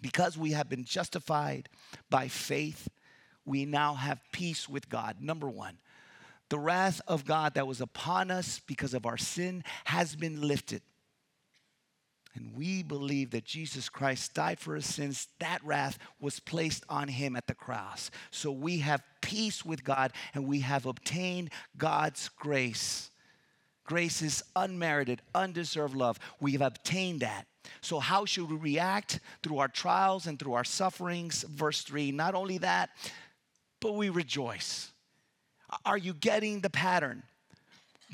Because 0.02 0.38
we 0.38 0.52
have 0.52 0.68
been 0.68 0.84
justified 0.84 1.68
by 2.08 2.28
faith, 2.28 2.88
we 3.44 3.66
now 3.66 3.94
have 3.94 4.20
peace 4.32 4.68
with 4.68 4.88
God. 4.88 5.16
Number 5.20 5.48
one, 5.48 5.78
the 6.50 6.58
wrath 6.58 7.00
of 7.08 7.24
God 7.24 7.54
that 7.54 7.66
was 7.66 7.80
upon 7.80 8.30
us 8.30 8.60
because 8.66 8.92
of 8.92 9.06
our 9.06 9.16
sin 9.16 9.64
has 9.84 10.14
been 10.14 10.40
lifted 10.42 10.82
and 12.34 12.56
we 12.56 12.82
believe 12.82 13.30
that 13.30 13.44
Jesus 13.44 13.88
Christ 13.88 14.34
died 14.34 14.60
for 14.60 14.74
our 14.74 14.80
sins, 14.80 15.26
that 15.40 15.64
wrath 15.64 15.98
was 16.20 16.38
placed 16.38 16.84
on 16.88 17.08
him 17.08 17.34
at 17.34 17.46
the 17.46 17.54
cross. 17.54 18.10
So 18.30 18.52
we 18.52 18.78
have 18.78 19.02
peace 19.20 19.64
with 19.64 19.82
God 19.82 20.12
and 20.34 20.46
we 20.46 20.60
have 20.60 20.86
obtained 20.86 21.50
God's 21.76 22.28
grace. 22.28 23.10
Grace 23.84 24.22
is 24.22 24.44
unmerited, 24.54 25.20
undeserved 25.34 25.96
love. 25.96 26.20
We 26.40 26.52
have 26.52 26.62
obtained 26.62 27.20
that. 27.20 27.46
So, 27.82 27.98
how 27.98 28.24
should 28.24 28.48
we 28.48 28.56
react 28.56 29.20
through 29.42 29.58
our 29.58 29.68
trials 29.68 30.26
and 30.26 30.38
through 30.38 30.54
our 30.54 30.64
sufferings? 30.64 31.42
Verse 31.42 31.82
3 31.82 32.12
Not 32.12 32.34
only 32.34 32.58
that, 32.58 32.90
but 33.80 33.94
we 33.94 34.08
rejoice. 34.08 34.92
Are 35.84 35.98
you 35.98 36.14
getting 36.14 36.60
the 36.60 36.70
pattern? 36.70 37.22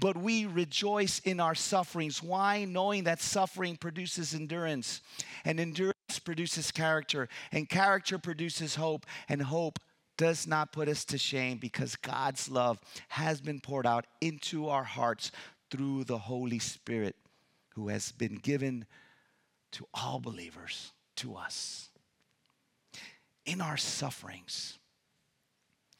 but 0.00 0.16
we 0.16 0.46
rejoice 0.46 1.20
in 1.20 1.40
our 1.40 1.54
sufferings. 1.54 2.22
Why? 2.22 2.64
Knowing 2.64 3.04
that 3.04 3.20
suffering 3.20 3.76
produces 3.76 4.34
endurance, 4.34 5.00
and 5.44 5.58
endurance 5.58 5.94
produces 6.24 6.70
character, 6.70 7.28
and 7.52 7.68
character 7.68 8.18
produces 8.18 8.74
hope, 8.74 9.06
and 9.28 9.42
hope 9.42 9.78
does 10.18 10.46
not 10.46 10.72
put 10.72 10.88
us 10.88 11.04
to 11.06 11.18
shame 11.18 11.58
because 11.58 11.96
God's 11.96 12.48
love 12.48 12.78
has 13.08 13.40
been 13.40 13.60
poured 13.60 13.86
out 13.86 14.06
into 14.20 14.68
our 14.68 14.84
hearts 14.84 15.30
through 15.70 16.04
the 16.04 16.18
Holy 16.18 16.58
Spirit 16.58 17.16
who 17.74 17.88
has 17.88 18.12
been 18.12 18.36
given 18.36 18.86
to 19.72 19.86
all 19.92 20.18
believers, 20.18 20.92
to 21.16 21.36
us. 21.36 21.90
In 23.44 23.60
our 23.60 23.76
sufferings, 23.76 24.78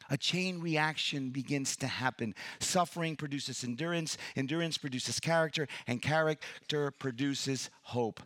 a 0.09 0.17
chain 0.17 0.59
reaction 0.59 1.29
begins 1.29 1.75
to 1.77 1.87
happen. 1.87 2.33
Suffering 2.59 3.15
produces 3.15 3.63
endurance, 3.63 4.17
endurance 4.35 4.77
produces 4.77 5.19
character, 5.19 5.67
and 5.87 6.01
character 6.01 6.91
produces 6.91 7.69
hope. 7.83 8.21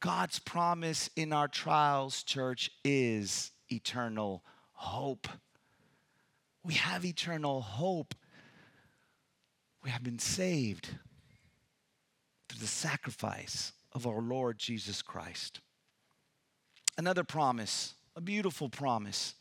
God's 0.00 0.38
promise 0.38 1.08
in 1.14 1.32
our 1.32 1.48
trials, 1.48 2.22
church, 2.22 2.70
is 2.84 3.52
eternal 3.70 4.42
hope. 4.72 5.28
We 6.64 6.74
have 6.74 7.04
eternal 7.04 7.60
hope. 7.60 8.14
We 9.84 9.90
have 9.90 10.02
been 10.02 10.18
saved 10.18 10.88
through 12.48 12.60
the 12.60 12.66
sacrifice 12.66 13.72
of 13.92 14.06
our 14.06 14.20
Lord 14.20 14.58
Jesus 14.58 15.02
Christ. 15.02 15.60
Another 16.98 17.24
promise, 17.24 17.94
a 18.16 18.20
beautiful 18.20 18.68
promise 18.68 19.34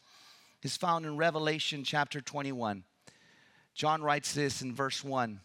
is 0.64 0.78
found 0.78 1.06
in 1.06 1.18
Revelation 1.18 1.84
chapter 1.84 2.22
21. 2.22 2.84
John 3.74 4.04
writes 4.04 4.34
this 4.34 4.62
in 4.62 4.76
verse 4.76 5.04
1. 5.04 5.40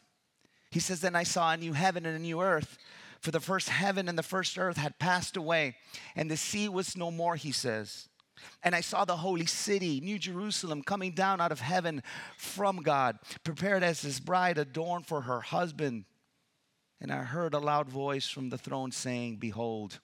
He 0.70 0.80
says, 0.80 1.00
Then 1.00 1.16
I 1.16 1.22
saw 1.22 1.52
a 1.52 1.56
new 1.56 1.72
heaven 1.72 2.04
and 2.04 2.16
a 2.16 2.20
new 2.20 2.42
earth, 2.42 2.76
for 3.20 3.30
the 3.30 3.40
first 3.40 3.68
heaven 3.68 4.08
and 4.08 4.18
the 4.18 4.22
first 4.22 4.58
earth 4.58 4.76
had 4.76 4.98
passed 4.98 5.36
away, 5.36 5.76
and 6.14 6.30
the 6.30 6.36
sea 6.36 6.68
was 6.68 6.96
no 6.96 7.10
more, 7.10 7.36
he 7.36 7.52
says. 7.52 8.08
And 8.62 8.74
I 8.74 8.82
saw 8.82 9.04
the 9.04 9.16
holy 9.16 9.46
city, 9.46 10.00
New 10.00 10.18
Jerusalem, 10.18 10.82
coming 10.82 11.12
down 11.12 11.40
out 11.40 11.52
of 11.52 11.60
heaven 11.60 12.02
from 12.36 12.82
God, 12.82 13.18
prepared 13.44 13.82
as 13.82 14.02
his 14.02 14.20
bride 14.20 14.58
adorned 14.58 15.06
for 15.06 15.22
her 15.22 15.40
husband. 15.40 16.04
And 17.00 17.10
I 17.10 17.22
heard 17.22 17.54
a 17.54 17.58
loud 17.58 17.88
voice 17.88 18.28
from 18.28 18.50
the 18.50 18.58
throne 18.58 18.92
saying, 18.92 19.36
Behold, 19.36 20.00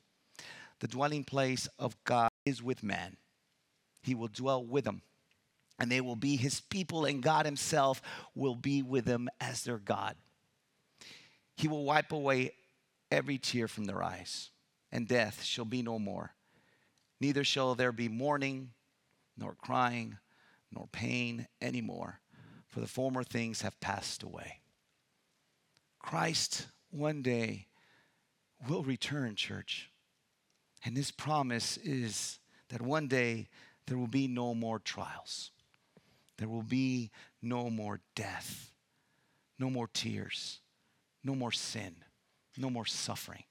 the 0.80 0.88
dwelling 0.88 1.24
place 1.24 1.68
of 1.78 2.02
God 2.04 2.30
is 2.46 2.62
with 2.62 2.82
man 2.82 3.16
he 4.02 4.14
will 4.14 4.28
dwell 4.28 4.64
with 4.64 4.84
them. 4.84 5.02
And 5.78 5.90
they 5.90 6.00
will 6.00 6.16
be 6.16 6.36
his 6.36 6.60
people, 6.60 7.04
and 7.04 7.22
God 7.22 7.46
himself 7.46 8.02
will 8.34 8.54
be 8.54 8.82
with 8.82 9.04
them 9.04 9.28
as 9.40 9.64
their 9.64 9.78
God. 9.78 10.16
He 11.56 11.68
will 11.68 11.84
wipe 11.84 12.12
away 12.12 12.52
every 13.10 13.38
tear 13.38 13.68
from 13.68 13.84
their 13.84 14.02
eyes, 14.02 14.50
and 14.90 15.08
death 15.08 15.42
shall 15.42 15.64
be 15.64 15.82
no 15.82 15.98
more. 15.98 16.34
Neither 17.20 17.44
shall 17.44 17.74
there 17.74 17.92
be 17.92 18.08
mourning, 18.08 18.70
nor 19.36 19.54
crying, 19.54 20.18
nor 20.70 20.88
pain 20.88 21.46
anymore, 21.60 22.20
for 22.68 22.80
the 22.80 22.86
former 22.86 23.22
things 23.22 23.62
have 23.62 23.78
passed 23.80 24.22
away. 24.22 24.60
Christ 25.98 26.66
one 26.90 27.22
day 27.22 27.66
will 28.68 28.82
return, 28.82 29.36
church. 29.36 29.90
And 30.84 30.96
this 30.96 31.10
promise 31.10 31.76
is 31.78 32.38
that 32.70 32.82
one 32.82 33.08
day 33.08 33.48
there 33.92 33.98
will 33.98 34.06
be 34.06 34.26
no 34.26 34.54
more 34.54 34.78
trials. 34.78 35.50
There 36.38 36.48
will 36.48 36.62
be 36.62 37.10
no 37.42 37.68
more 37.68 38.00
death, 38.14 38.70
no 39.58 39.68
more 39.68 39.86
tears, 39.92 40.60
no 41.22 41.34
more 41.34 41.52
sin, 41.52 41.96
no 42.56 42.70
more 42.70 42.86
suffering. 42.86 43.44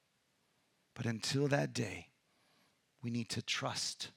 But 0.95 1.05
until 1.05 1.47
that 1.49 1.75
day, 1.75 2.07
we 3.03 3.11
need 3.11 3.29
to 3.29 3.43
trust 3.43 4.09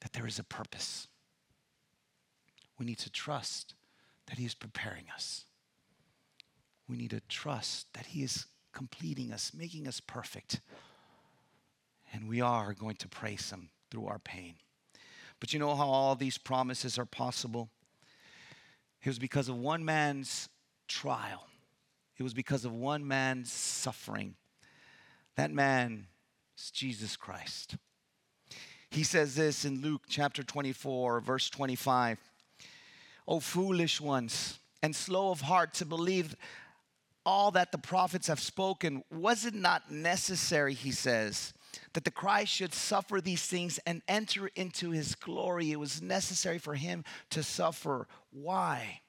that 0.00 0.14
there 0.14 0.26
is 0.26 0.38
a 0.38 0.44
purpose. 0.44 1.08
We 2.78 2.86
need 2.86 3.00
to 3.00 3.10
trust 3.10 3.74
that 4.28 4.38
He 4.38 4.46
is 4.46 4.54
preparing 4.54 5.04
us. 5.14 5.44
We 6.88 6.96
need 6.96 7.10
to 7.10 7.20
trust 7.28 7.92
that 7.92 8.06
He 8.06 8.22
is 8.22 8.46
completing 8.72 9.30
us, 9.30 9.52
making 9.52 9.86
us 9.86 10.00
perfect. 10.00 10.62
And 12.14 12.30
we 12.30 12.40
are 12.40 12.72
going 12.72 12.96
to 12.96 13.08
praise 13.08 13.50
Him 13.50 13.68
through 13.90 14.06
our 14.06 14.18
pain. 14.18 14.54
But 15.42 15.52
you 15.52 15.58
know 15.58 15.74
how 15.74 15.88
all 15.88 16.14
these 16.14 16.38
promises 16.38 17.00
are 17.00 17.04
possible? 17.04 17.68
It 19.02 19.08
was 19.08 19.18
because 19.18 19.48
of 19.48 19.56
one 19.56 19.84
man's 19.84 20.48
trial, 20.86 21.48
it 22.16 22.22
was 22.22 22.32
because 22.32 22.64
of 22.64 22.72
one 22.72 23.08
man's 23.08 23.50
suffering. 23.50 24.36
That 25.34 25.50
man 25.50 26.06
is 26.56 26.70
Jesus 26.70 27.16
Christ. 27.16 27.76
He 28.88 29.02
says 29.02 29.34
this 29.34 29.64
in 29.64 29.82
Luke 29.82 30.02
chapter 30.08 30.44
24, 30.44 31.20
verse 31.20 31.50
25. 31.50 32.20
O 33.26 33.40
foolish 33.40 34.00
ones, 34.00 34.60
and 34.80 34.94
slow 34.94 35.32
of 35.32 35.40
heart 35.40 35.74
to 35.74 35.84
believe 35.84 36.36
all 37.26 37.50
that 37.50 37.72
the 37.72 37.78
prophets 37.78 38.28
have 38.28 38.38
spoken. 38.38 39.02
Was 39.10 39.44
it 39.44 39.54
not 39.54 39.90
necessary, 39.90 40.74
he 40.74 40.92
says, 40.92 41.52
that 41.92 42.04
the 42.04 42.10
Christ 42.10 42.52
should 42.52 42.74
suffer 42.74 43.20
these 43.20 43.46
things 43.46 43.78
and 43.86 44.02
enter 44.08 44.48
into 44.54 44.90
his 44.90 45.14
glory? 45.14 45.72
It 45.72 45.80
was 45.80 46.02
necessary 46.02 46.58
for 46.58 46.74
him 46.74 47.04
to 47.30 47.42
suffer. 47.42 48.06
Why? 48.30 49.00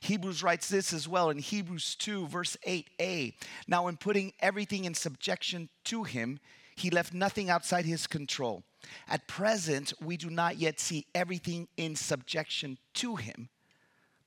Hebrews 0.00 0.42
writes 0.42 0.68
this 0.68 0.92
as 0.92 1.08
well 1.08 1.30
in 1.30 1.38
Hebrews 1.38 1.96
2, 1.96 2.28
verse 2.28 2.56
8a. 2.66 3.34
Now, 3.66 3.88
in 3.88 3.96
putting 3.96 4.32
everything 4.40 4.84
in 4.84 4.94
subjection 4.94 5.68
to 5.84 6.04
him, 6.04 6.38
he 6.76 6.90
left 6.90 7.12
nothing 7.12 7.50
outside 7.50 7.84
his 7.84 8.06
control. 8.06 8.62
At 9.08 9.26
present, 9.26 9.92
we 10.00 10.16
do 10.16 10.30
not 10.30 10.58
yet 10.58 10.80
see 10.80 11.06
everything 11.14 11.68
in 11.76 11.96
subjection 11.96 12.78
to 12.94 13.16
him, 13.16 13.48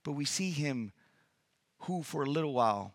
but 0.04 0.12
we 0.12 0.26
see 0.26 0.52
him 0.52 0.92
who 1.80 2.04
for 2.04 2.24
a 2.24 2.30
little 2.30 2.54
while, 2.54 2.94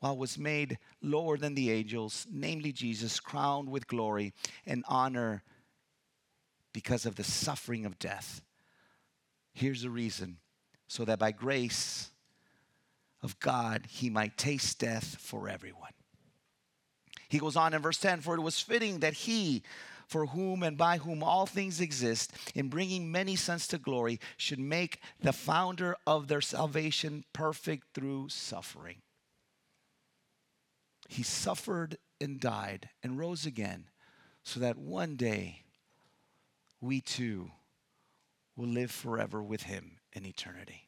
while 0.00 0.16
was 0.16 0.38
made 0.38 0.78
lower 1.02 1.36
than 1.36 1.54
the 1.54 1.70
angels, 1.70 2.26
namely 2.30 2.72
Jesus, 2.72 3.20
crowned 3.20 3.70
with 3.70 3.86
glory 3.86 4.32
and 4.66 4.84
honor 4.88 5.42
because 6.72 7.06
of 7.06 7.16
the 7.16 7.24
suffering 7.24 7.84
of 7.84 7.98
death. 7.98 8.42
Here's 9.52 9.82
the 9.82 9.90
reason 9.90 10.38
so 10.88 11.04
that 11.04 11.18
by 11.18 11.32
grace 11.32 12.10
of 13.22 13.38
God 13.38 13.86
he 13.88 14.10
might 14.10 14.36
taste 14.36 14.78
death 14.78 15.16
for 15.20 15.48
everyone. 15.48 15.92
He 17.28 17.38
goes 17.38 17.56
on 17.56 17.74
in 17.74 17.82
verse 17.82 17.98
10 17.98 18.22
For 18.22 18.34
it 18.34 18.40
was 18.40 18.58
fitting 18.58 19.00
that 19.00 19.12
he, 19.12 19.62
for 20.06 20.26
whom 20.26 20.62
and 20.62 20.76
by 20.76 20.96
whom 20.96 21.22
all 21.22 21.46
things 21.46 21.80
exist, 21.80 22.32
in 22.54 22.68
bringing 22.68 23.12
many 23.12 23.36
sons 23.36 23.68
to 23.68 23.78
glory, 23.78 24.18
should 24.36 24.58
make 24.58 25.00
the 25.20 25.32
founder 25.32 25.96
of 26.06 26.26
their 26.26 26.40
salvation 26.40 27.24
perfect 27.32 27.94
through 27.94 28.30
suffering. 28.30 28.96
He 31.10 31.24
suffered 31.24 31.98
and 32.20 32.38
died 32.38 32.88
and 33.02 33.18
rose 33.18 33.44
again 33.44 33.86
so 34.44 34.60
that 34.60 34.78
one 34.78 35.16
day 35.16 35.64
we 36.80 37.00
too 37.00 37.50
will 38.54 38.68
live 38.68 38.92
forever 38.92 39.42
with 39.42 39.64
him 39.64 39.98
in 40.12 40.24
eternity. 40.24 40.86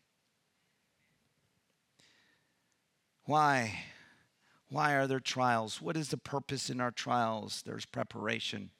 Why? 3.25 3.81
Why 4.69 4.95
are 4.95 5.09
there 5.09 5.19
trials? 5.19 5.83
What 5.83 5.97
is 5.97 6.11
the 6.11 6.17
purpose 6.17 6.71
in 6.71 6.81
our 6.81 6.93
trials? 6.93 7.65
There's 7.67 7.85
preparation, 7.85 8.71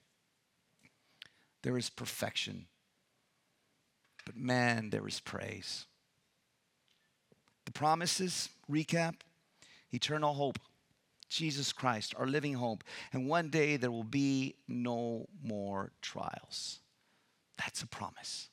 there 1.63 1.77
is 1.77 1.91
perfection. 1.91 2.67
But 4.25 4.37
man, 4.37 4.91
there 4.91 5.09
is 5.09 5.19
praise. 5.19 5.87
The 7.65 7.73
promises, 7.73 8.49
recap, 8.71 9.15
eternal 9.93 10.35
hope, 10.35 10.61
Jesus 11.33 11.73
Christ, 11.73 12.15
our 12.17 12.27
living 12.27 12.55
hope. 12.55 12.85
And 13.13 13.29
one 13.29 13.49
day 13.49 13.77
there 13.77 13.91
will 13.91 14.05
be 14.05 14.55
no 14.69 15.29
more 15.43 15.93
trials. 16.01 16.81
That's 17.59 17.83
a 17.83 17.87
promise. 17.87 18.49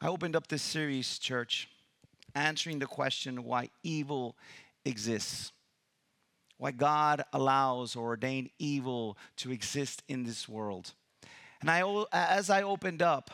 I 0.00 0.08
opened 0.08 0.36
up 0.36 0.46
this 0.46 0.62
series, 0.62 1.18
church, 1.18 1.68
answering 2.34 2.78
the 2.78 2.86
question 2.86 3.44
why 3.44 3.70
evil 3.82 4.36
exists, 4.84 5.52
why 6.56 6.70
God 6.70 7.22
allows 7.32 7.96
or 7.96 8.08
ordained 8.08 8.50
evil 8.58 9.18
to 9.38 9.50
exist 9.50 10.02
in 10.08 10.24
this 10.24 10.48
world. 10.48 10.92
And 11.60 11.70
I, 11.70 11.82
as 12.12 12.50
I 12.50 12.62
opened 12.62 13.02
up, 13.02 13.30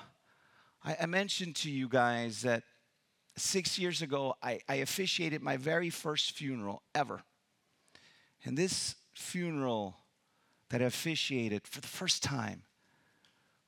I, 0.83 1.07
mentioned 1.07 1.57
to 1.57 1.71
you 1.71 1.89
guys 1.89 2.43
that 2.43 2.63
six 3.37 3.79
years 3.79 4.03
ago, 4.03 4.35
I, 4.43 4.61
I 4.69 4.77
officiated 4.77 5.43
my 5.43 5.57
very 5.57 5.91
first 5.91 6.33
funeral 6.33 6.83
ever. 6.95 7.23
And 8.45 8.57
this 8.57 8.97
funeral 9.15 9.97
that 10.71 10.83
I 10.83 10.87
officiated 10.87 11.67
for 11.67 11.81
the 11.81 11.89
first 11.89 12.23
time 12.23 12.63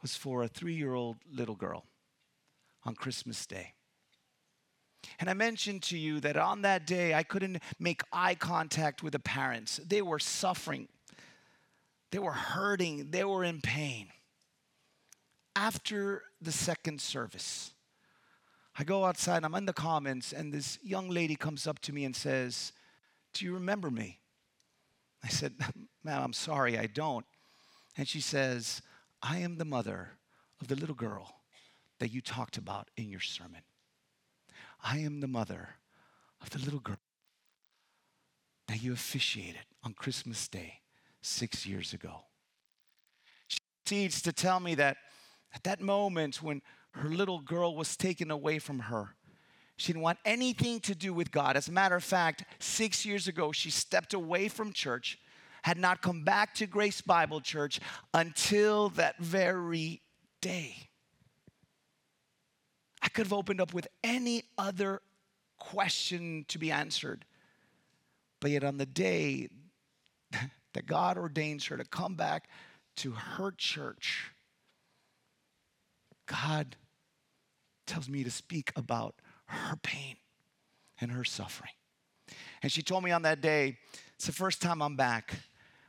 was 0.03 0.17
for 0.17 0.43
a 0.43 0.49
three 0.49 0.75
year 0.75 0.95
old 0.95 1.17
little 1.31 1.55
girl 1.55 1.87
on 2.85 2.95
Christmas 2.95 3.47
Day. 3.47 3.73
And 5.19 5.31
I 5.31 5.35
mentioned 5.35 5.83
to 5.85 5.99
you 5.99 6.21
that 6.21 6.37
on 6.37 6.63
that 6.63 6.87
day, 6.87 7.15
I 7.15 7.23
couldn't 7.23 7.63
make 7.79 8.03
eye 8.13 8.35
contact 8.35 9.03
with 9.03 9.13
the 9.13 9.19
parents. 9.19 9.81
They 9.87 10.03
were 10.03 10.19
suffering, 10.19 10.89
they 12.11 12.19
were 12.19 12.33
hurting, 12.33 13.11
they 13.11 13.25
were 13.25 13.45
in 13.45 13.61
pain. 13.61 14.09
After 15.55 16.23
the 16.43 16.53
second 16.53 17.01
service, 17.01 17.73
I 18.79 18.85
go 18.85 19.07
outside, 19.07 19.43
I'm 19.43 19.55
in 19.55 19.65
the 19.65 19.73
comments, 19.73 20.33
and 20.35 20.53
this 20.53 20.79
young 20.83 21.09
lady 21.09 21.35
comes 21.35 21.67
up 21.67 21.79
to 21.81 21.93
me 21.95 22.05
and 22.05 22.15
says, 22.15 22.73
Do 23.33 23.47
you 23.47 23.55
remember 23.55 23.91
me? 23.91 24.19
I 25.25 25.29
said, 25.29 25.55
Ma'am, 26.05 26.23
I'm 26.23 26.33
sorry, 26.33 26.79
I 26.79 26.87
don't. 26.87 27.27
And 27.97 28.07
she 28.07 28.21
says, 28.21 28.83
I 29.23 29.39
am 29.39 29.57
the 29.57 29.65
mother 29.65 30.19
of 30.61 30.69
the 30.69 30.77
little 30.77 30.95
girl 30.95 31.41
that 31.99 32.13
you 32.13 32.21
talked 32.21 32.57
about 32.57 32.89
in 32.97 33.09
your 33.09 33.21
sermon. 33.21 33.63
I 34.83 34.99
am 34.99 35.21
the 35.21 35.27
mother 35.27 35.77
of 36.41 36.51
the 36.51 36.59
little 36.59 36.81
girl 36.81 36.99
that 38.69 38.83
you 38.83 38.93
officiated 38.93 39.63
on 39.83 39.95
Christmas 39.95 40.49
Day 40.49 40.81
six 41.23 41.67
years 41.67 41.93
ago. 41.93 42.25
She 43.49 43.59
proceeds 43.85 44.23
to 44.23 44.33
tell 44.33 44.61
me 44.61 44.75
that 44.75 44.97
at 45.55 45.65
that 45.65 45.81
moment 45.81 46.43
when 46.43 46.63
her 46.93 47.09
little 47.09 47.41
girl 47.41 47.75
was 47.75 47.97
taken 47.97 48.31
away 48.31 48.59
from 48.59 48.81
her, 48.81 49.16
she 49.77 49.93
didn't 49.93 50.03
want 50.03 50.19
anything 50.25 50.81
to 50.81 50.95
do 50.95 51.13
with 51.13 51.31
God. 51.31 51.57
As 51.57 51.69
a 51.69 51.73
matter 51.73 51.97
of 51.97 52.05
fact, 52.05 52.45
six 52.59 53.05
years 53.05 53.29
ago, 53.29 53.53
she 53.53 53.71
stepped 53.71 54.15
away 54.15 54.49
from 54.49 54.73
church, 54.73 55.19
had 55.63 55.77
not 55.77 56.01
come 56.01 56.25
back 56.25 56.55
to 56.55 56.67
Grace 56.67 57.03
Bible 57.03 57.41
Church 57.41 57.81
until 58.15 58.89
that 58.91 59.19
very 59.19 60.01
day. 60.41 60.75
I 63.03 63.09
could 63.09 63.27
have 63.27 63.33
opened 63.35 63.61
up 63.61 63.75
with 63.75 63.87
any 64.03 64.45
other 64.57 65.03
question 65.59 66.47
to 66.49 66.59
be 66.59 66.71
answered. 66.71 67.25
But 68.41 68.51
yet, 68.51 68.65
on 68.65 68.79
the 68.79 68.87
day 68.87 69.49
that 70.73 70.87
God 70.87 71.19
ordains 71.19 71.67
her 71.67 71.77
to 71.77 71.85
come 71.85 72.15
back 72.15 72.49
to 72.97 73.13
her 73.13 73.53
church, 73.57 74.31
God 76.27 76.77
tells 77.87 78.09
me 78.09 78.25
to 78.25 78.31
speak 78.31 78.73
about 78.75 79.15
her 79.47 79.77
pain 79.77 80.17
and 81.01 81.11
her 81.11 81.25
suffering. 81.25 81.73
And 82.63 82.73
she 82.73 82.83
told 82.83 83.05
me 83.05 83.11
on 83.11 83.23
that 83.23 83.41
day, 83.41 83.79
it's 84.15 84.27
the 84.27 84.33
first 84.33 84.63
time 84.63 84.83
I'm 84.83 84.97
back, 84.97 85.35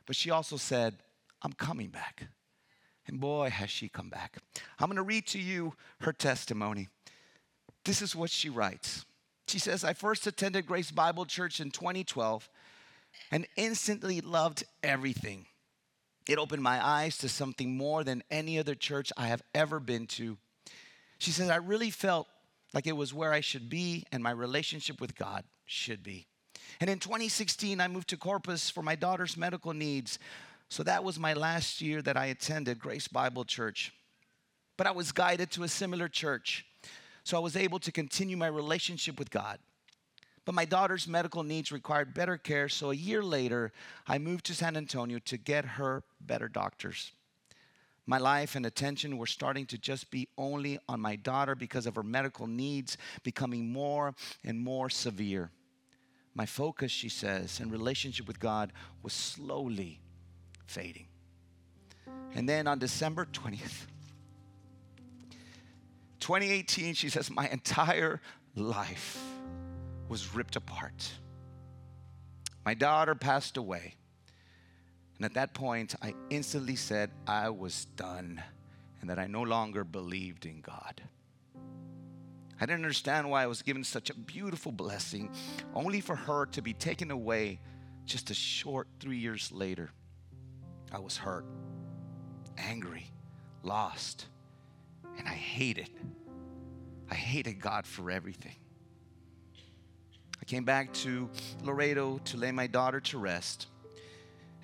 but 0.06 0.16
she 0.16 0.30
also 0.30 0.56
said, 0.56 0.96
I'm 1.42 1.52
coming 1.52 1.88
back. 1.88 2.28
And 3.06 3.20
boy, 3.20 3.48
has 3.50 3.70
she 3.70 3.88
come 3.88 4.10
back. 4.10 4.36
I'm 4.78 4.88
going 4.88 4.96
to 4.96 5.02
read 5.02 5.26
to 5.28 5.38
you 5.38 5.74
her 6.00 6.12
testimony. 6.12 6.88
This 7.84 8.02
is 8.02 8.14
what 8.14 8.30
she 8.30 8.50
writes. 8.50 9.06
She 9.46 9.58
says, 9.58 9.82
I 9.82 9.94
first 9.94 10.26
attended 10.26 10.66
Grace 10.66 10.90
Bible 10.90 11.24
Church 11.24 11.58
in 11.58 11.70
2012 11.70 12.50
and 13.30 13.46
instantly 13.56 14.20
loved 14.20 14.64
everything. 14.82 15.46
It 16.28 16.38
opened 16.38 16.62
my 16.62 16.86
eyes 16.86 17.16
to 17.18 17.28
something 17.30 17.74
more 17.74 18.04
than 18.04 18.22
any 18.30 18.58
other 18.58 18.74
church 18.74 19.10
I 19.16 19.28
have 19.28 19.42
ever 19.54 19.80
been 19.80 20.06
to. 20.08 20.36
She 21.16 21.30
says, 21.30 21.48
I 21.48 21.56
really 21.56 21.90
felt 21.90 22.28
like 22.74 22.86
it 22.86 22.96
was 22.96 23.14
where 23.14 23.32
I 23.32 23.40
should 23.40 23.68
be 23.68 24.04
and 24.12 24.22
my 24.22 24.30
relationship 24.30 25.00
with 25.00 25.16
God 25.16 25.44
should 25.66 26.02
be. 26.02 26.26
And 26.80 26.90
in 26.90 26.98
2016, 26.98 27.80
I 27.80 27.88
moved 27.88 28.08
to 28.08 28.16
Corpus 28.16 28.70
for 28.70 28.82
my 28.82 28.94
daughter's 28.94 29.36
medical 29.36 29.72
needs. 29.72 30.18
So 30.68 30.82
that 30.82 31.02
was 31.02 31.18
my 31.18 31.32
last 31.32 31.80
year 31.80 32.02
that 32.02 32.16
I 32.16 32.26
attended 32.26 32.78
Grace 32.78 33.08
Bible 33.08 33.44
Church. 33.44 33.92
But 34.76 34.86
I 34.86 34.90
was 34.90 35.12
guided 35.12 35.50
to 35.52 35.62
a 35.64 35.68
similar 35.68 36.08
church 36.08 36.66
so 37.28 37.36
I 37.36 37.40
was 37.40 37.56
able 37.56 37.78
to 37.80 37.92
continue 37.92 38.38
my 38.38 38.46
relationship 38.46 39.18
with 39.18 39.30
God. 39.30 39.58
But 40.46 40.54
my 40.54 40.64
daughter's 40.64 41.06
medical 41.06 41.42
needs 41.42 41.70
required 41.70 42.14
better 42.14 42.38
care, 42.38 42.70
so 42.70 42.90
a 42.90 42.94
year 42.94 43.22
later, 43.22 43.70
I 44.06 44.16
moved 44.16 44.46
to 44.46 44.54
San 44.54 44.78
Antonio 44.78 45.18
to 45.26 45.36
get 45.36 45.66
her 45.66 46.04
better 46.22 46.48
doctors. 46.48 47.12
My 48.08 48.16
life 48.16 48.56
and 48.56 48.64
attention 48.64 49.18
were 49.18 49.26
starting 49.26 49.66
to 49.66 49.76
just 49.76 50.10
be 50.10 50.28
only 50.38 50.78
on 50.88 50.98
my 50.98 51.14
daughter 51.14 51.54
because 51.54 51.84
of 51.84 51.94
her 51.94 52.02
medical 52.02 52.46
needs 52.46 52.96
becoming 53.22 53.70
more 53.70 54.14
and 54.42 54.58
more 54.58 54.88
severe. 54.88 55.50
My 56.34 56.46
focus, 56.46 56.90
she 56.90 57.10
says, 57.10 57.60
and 57.60 57.70
relationship 57.70 58.26
with 58.26 58.40
God 58.40 58.72
was 59.02 59.12
slowly 59.12 60.00
fading. 60.66 61.08
And 62.34 62.48
then 62.48 62.66
on 62.66 62.78
December 62.78 63.26
20th, 63.26 63.84
2018, 66.20 66.94
she 66.94 67.10
says, 67.10 67.30
My 67.30 67.46
entire 67.48 68.22
life 68.54 69.22
was 70.08 70.34
ripped 70.34 70.56
apart. 70.56 71.12
My 72.64 72.72
daughter 72.72 73.14
passed 73.14 73.58
away. 73.58 73.96
And 75.18 75.24
at 75.24 75.34
that 75.34 75.52
point, 75.52 75.96
I 76.00 76.14
instantly 76.30 76.76
said 76.76 77.10
I 77.26 77.50
was 77.50 77.86
done 77.96 78.40
and 79.00 79.10
that 79.10 79.18
I 79.18 79.26
no 79.26 79.42
longer 79.42 79.82
believed 79.82 80.46
in 80.46 80.60
God. 80.60 81.02
I 82.60 82.66
didn't 82.66 82.84
understand 82.84 83.28
why 83.28 83.42
I 83.42 83.46
was 83.46 83.62
given 83.62 83.84
such 83.84 84.10
a 84.10 84.14
beautiful 84.14 84.72
blessing, 84.72 85.30
only 85.74 86.00
for 86.00 86.16
her 86.16 86.46
to 86.46 86.62
be 86.62 86.72
taken 86.72 87.10
away 87.10 87.60
just 88.04 88.30
a 88.30 88.34
short 88.34 88.88
three 89.00 89.18
years 89.18 89.52
later. 89.52 89.90
I 90.92 90.98
was 91.00 91.16
hurt, 91.16 91.44
angry, 92.56 93.06
lost, 93.62 94.26
and 95.18 95.26
I 95.26 95.34
hated. 95.34 95.90
I 97.10 97.14
hated 97.14 97.60
God 97.60 97.86
for 97.86 98.10
everything. 98.10 98.56
I 100.40 100.44
came 100.44 100.64
back 100.64 100.92
to 100.94 101.28
Laredo 101.62 102.18
to 102.18 102.36
lay 102.36 102.52
my 102.52 102.66
daughter 102.66 103.00
to 103.00 103.18
rest 103.18 103.66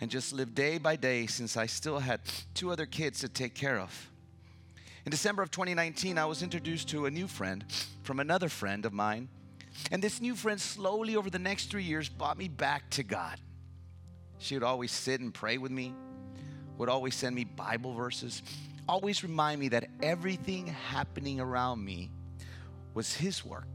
and 0.00 0.10
just 0.10 0.32
live 0.32 0.54
day 0.54 0.78
by 0.78 0.96
day 0.96 1.26
since 1.26 1.56
I 1.56 1.66
still 1.66 1.98
had 1.98 2.20
two 2.54 2.70
other 2.70 2.86
kids 2.86 3.20
to 3.20 3.28
take 3.28 3.54
care 3.54 3.78
of. 3.78 4.10
In 5.04 5.10
December 5.10 5.42
of 5.42 5.50
2019, 5.50 6.18
I 6.18 6.24
was 6.24 6.42
introduced 6.42 6.88
to 6.88 7.06
a 7.06 7.10
new 7.10 7.26
friend 7.26 7.64
from 8.02 8.20
another 8.20 8.48
friend 8.48 8.86
of 8.86 8.92
mine. 8.92 9.28
And 9.90 10.02
this 10.02 10.20
new 10.20 10.34
friend 10.34 10.60
slowly 10.60 11.16
over 11.16 11.30
the 11.30 11.38
next 11.38 11.70
three 11.70 11.82
years 11.82 12.08
brought 12.08 12.38
me 12.38 12.48
back 12.48 12.88
to 12.90 13.02
God. 13.02 13.38
She 14.38 14.54
would 14.54 14.62
always 14.62 14.92
sit 14.92 15.20
and 15.20 15.32
pray 15.32 15.58
with 15.58 15.70
me, 15.70 15.94
would 16.78 16.88
always 16.88 17.14
send 17.14 17.34
me 17.34 17.44
Bible 17.44 17.94
verses, 17.94 18.42
always 18.88 19.22
remind 19.22 19.60
me 19.60 19.68
that 19.68 19.88
everything 20.02 20.66
happening 20.66 21.40
around 21.40 21.84
me 21.84 22.10
was 22.94 23.14
His 23.14 23.44
work, 23.44 23.66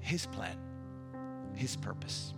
His 0.00 0.26
plan, 0.26 0.56
His 1.54 1.76
purpose. 1.76 2.34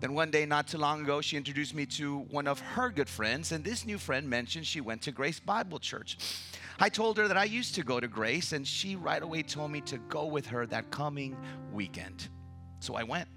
Then 0.00 0.14
one 0.14 0.30
day, 0.30 0.46
not 0.46 0.66
too 0.66 0.78
long 0.78 1.02
ago, 1.02 1.20
she 1.20 1.36
introduced 1.36 1.74
me 1.74 1.84
to 1.86 2.20
one 2.30 2.46
of 2.46 2.58
her 2.58 2.88
good 2.88 3.08
friends, 3.08 3.52
and 3.52 3.62
this 3.62 3.84
new 3.84 3.98
friend 3.98 4.28
mentioned 4.28 4.66
she 4.66 4.80
went 4.80 5.02
to 5.02 5.12
Grace 5.12 5.38
Bible 5.38 5.78
Church. 5.78 6.16
I 6.78 6.88
told 6.88 7.18
her 7.18 7.28
that 7.28 7.36
I 7.36 7.44
used 7.44 7.74
to 7.74 7.82
go 7.82 8.00
to 8.00 8.08
Grace, 8.08 8.52
and 8.52 8.66
she 8.66 8.96
right 8.96 9.22
away 9.22 9.42
told 9.42 9.70
me 9.70 9.82
to 9.82 9.98
go 9.98 10.24
with 10.24 10.46
her 10.46 10.64
that 10.66 10.90
coming 10.90 11.36
weekend. 11.70 12.30
So 12.80 12.94
I 12.94 13.02
went. 13.02 13.28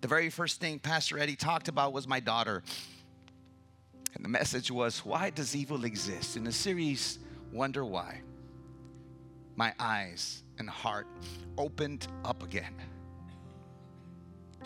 The 0.00 0.08
very 0.08 0.28
first 0.28 0.60
thing 0.60 0.80
Pastor 0.80 1.20
Eddie 1.20 1.36
talked 1.36 1.68
about 1.68 1.92
was 1.92 2.08
my 2.08 2.18
daughter. 2.18 2.64
And 4.16 4.24
the 4.24 4.28
message 4.28 4.72
was, 4.72 5.04
Why 5.04 5.30
does 5.30 5.54
evil 5.54 5.84
exist? 5.84 6.36
In 6.36 6.42
the 6.42 6.52
series, 6.52 7.20
Wonder 7.52 7.84
Why, 7.84 8.22
my 9.54 9.72
eyes 9.78 10.42
and 10.58 10.68
heart 10.68 11.06
opened 11.56 12.08
up 12.24 12.42
again. 12.42 12.74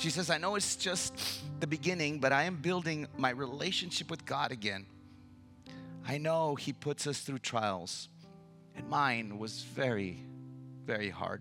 She 0.02 0.10
says, 0.10 0.30
I 0.30 0.38
know 0.38 0.56
it's 0.56 0.74
just 0.74 1.14
the 1.60 1.66
beginning, 1.68 2.18
but 2.18 2.32
I 2.32 2.42
am 2.42 2.56
building 2.56 3.06
my 3.16 3.30
relationship 3.30 4.10
with 4.10 4.26
God 4.26 4.50
again. 4.50 4.84
I 6.04 6.18
know 6.18 6.56
He 6.56 6.72
puts 6.72 7.06
us 7.06 7.20
through 7.20 7.38
trials, 7.38 8.08
and 8.74 8.88
mine 8.88 9.38
was 9.38 9.62
very, 9.62 10.18
very 10.84 11.08
hard. 11.08 11.40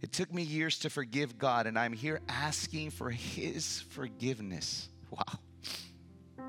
It 0.00 0.10
took 0.10 0.32
me 0.32 0.42
years 0.42 0.78
to 0.78 0.88
forgive 0.88 1.36
God, 1.36 1.66
and 1.66 1.78
I'm 1.78 1.92
here 1.92 2.22
asking 2.30 2.92
for 2.92 3.10
His 3.10 3.82
forgiveness. 3.90 4.88
Wow. 5.10 6.44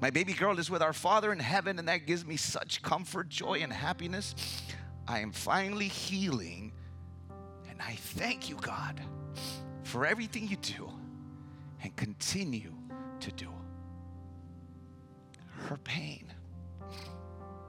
My 0.00 0.10
baby 0.10 0.34
girl 0.34 0.58
is 0.58 0.70
with 0.70 0.82
our 0.82 0.92
Father 0.92 1.32
in 1.32 1.38
heaven, 1.40 1.80
and 1.80 1.88
that 1.88 2.06
gives 2.06 2.24
me 2.24 2.36
such 2.36 2.82
comfort, 2.82 3.28
joy, 3.28 3.60
and 3.62 3.72
happiness. 3.72 4.36
I 5.08 5.20
am 5.20 5.32
finally 5.32 5.88
healing 5.88 6.72
and 7.76 7.86
I 7.86 7.96
thank 7.96 8.48
you, 8.48 8.56
God, 8.56 9.00
for 9.86 10.04
everything 10.06 10.48
you 10.48 10.56
do 10.56 10.90
and 11.82 11.94
continue 11.96 12.72
to 13.20 13.30
do. 13.32 13.48
Her 15.68 15.76
pain 15.78 16.32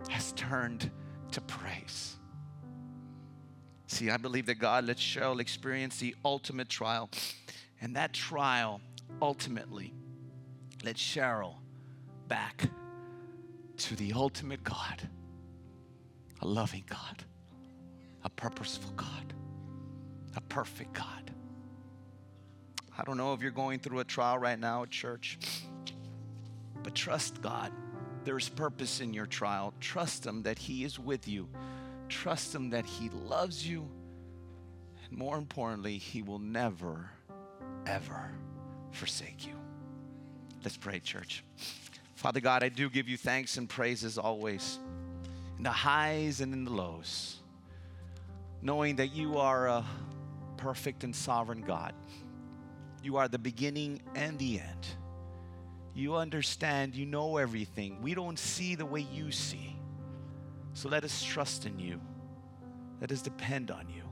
has 0.10 0.32
turned 0.34 0.92
to 1.32 1.42
praise. 1.42 2.16
See, 3.88 4.10
I 4.10 4.18
believe 4.18 4.46
that 4.48 4.56
God 4.56 4.86
let 4.86 4.98
Cheryl 4.98 5.40
experience 5.40 5.98
the 5.98 6.16
ultimate 6.26 6.70
trial, 6.70 7.10
and 7.82 7.96
that 7.96 8.14
trial 8.14 8.82
ultimately 9.22 9.94
led 10.84 10.96
Cheryl 10.96 11.56
back 12.28 12.70
to 13.78 13.96
the 13.96 14.14
ultimate 14.14 14.64
God, 14.64 15.08
a 16.42 16.48
loving 16.48 16.84
God, 16.88 17.24
a 18.24 18.30
purposeful 18.30 18.92
God 18.92 19.34
a 20.38 20.42
perfect 20.42 20.94
God. 20.94 21.32
I 23.00 23.04
don't 23.04 23.18
know 23.18 23.34
if 23.34 23.42
you're 23.42 23.52
going 23.52 23.80
through 23.80 24.00
a 24.00 24.04
trial 24.04 24.40
right 24.40 24.60
now 24.60 24.86
church, 24.86 25.38
but 26.82 26.96
trust 26.96 27.42
God. 27.42 27.72
There's 28.24 28.50
purpose 28.50 29.02
in 29.02 29.14
your 29.14 29.28
trial. 29.28 29.74
Trust 29.80 30.26
Him 30.26 30.44
that 30.44 30.58
He 30.58 30.84
is 30.84 30.98
with 31.00 31.28
you. 31.28 31.48
Trust 32.10 32.56
Him 32.56 32.72
that 32.72 32.86
He 32.86 33.10
loves 33.10 33.68
you. 33.68 33.88
And 35.08 35.18
more 35.18 35.38
importantly, 35.38 35.98
He 35.98 36.24
will 36.24 36.40
never, 36.40 37.10
ever 37.86 38.32
forsake 38.92 39.46
you. 39.46 39.54
Let's 40.64 40.76
pray, 40.76 41.00
church. 41.00 41.44
Father 42.16 42.40
God, 42.40 42.64
I 42.64 42.70
do 42.70 42.90
give 42.90 43.08
you 43.08 43.16
thanks 43.16 43.58
and 43.58 43.70
praises 43.70 44.18
always, 44.18 44.80
in 45.58 45.64
the 45.64 45.70
highs 45.70 46.42
and 46.42 46.52
in 46.52 46.66
the 46.66 46.72
lows, 46.72 47.38
knowing 48.62 48.96
that 48.96 49.14
you 49.14 49.38
are 49.38 49.68
a 49.68 49.86
perfect 50.58 51.04
and 51.04 51.16
sovereign 51.16 51.62
God. 51.62 51.94
You 53.04 53.18
are 53.18 53.28
the 53.28 53.40
beginning 53.40 54.02
and 54.16 54.38
the 54.38 54.60
end. 54.60 54.88
You 55.94 56.16
understand, 56.16 56.96
you 56.96 57.06
know 57.06 57.38
everything. 57.38 58.02
We 58.02 58.14
don't 58.14 58.38
see 58.38 58.76
the 58.76 58.86
way 58.86 59.02
you 59.02 59.32
see. 59.32 59.76
So 60.74 60.90
let 60.90 61.04
us 61.04 61.24
trust 61.24 61.66
in 61.66 61.80
you. 61.80 62.00
Let 63.02 63.12
us 63.12 63.22
depend 63.22 63.72
on 63.72 63.90
you. 63.90 64.04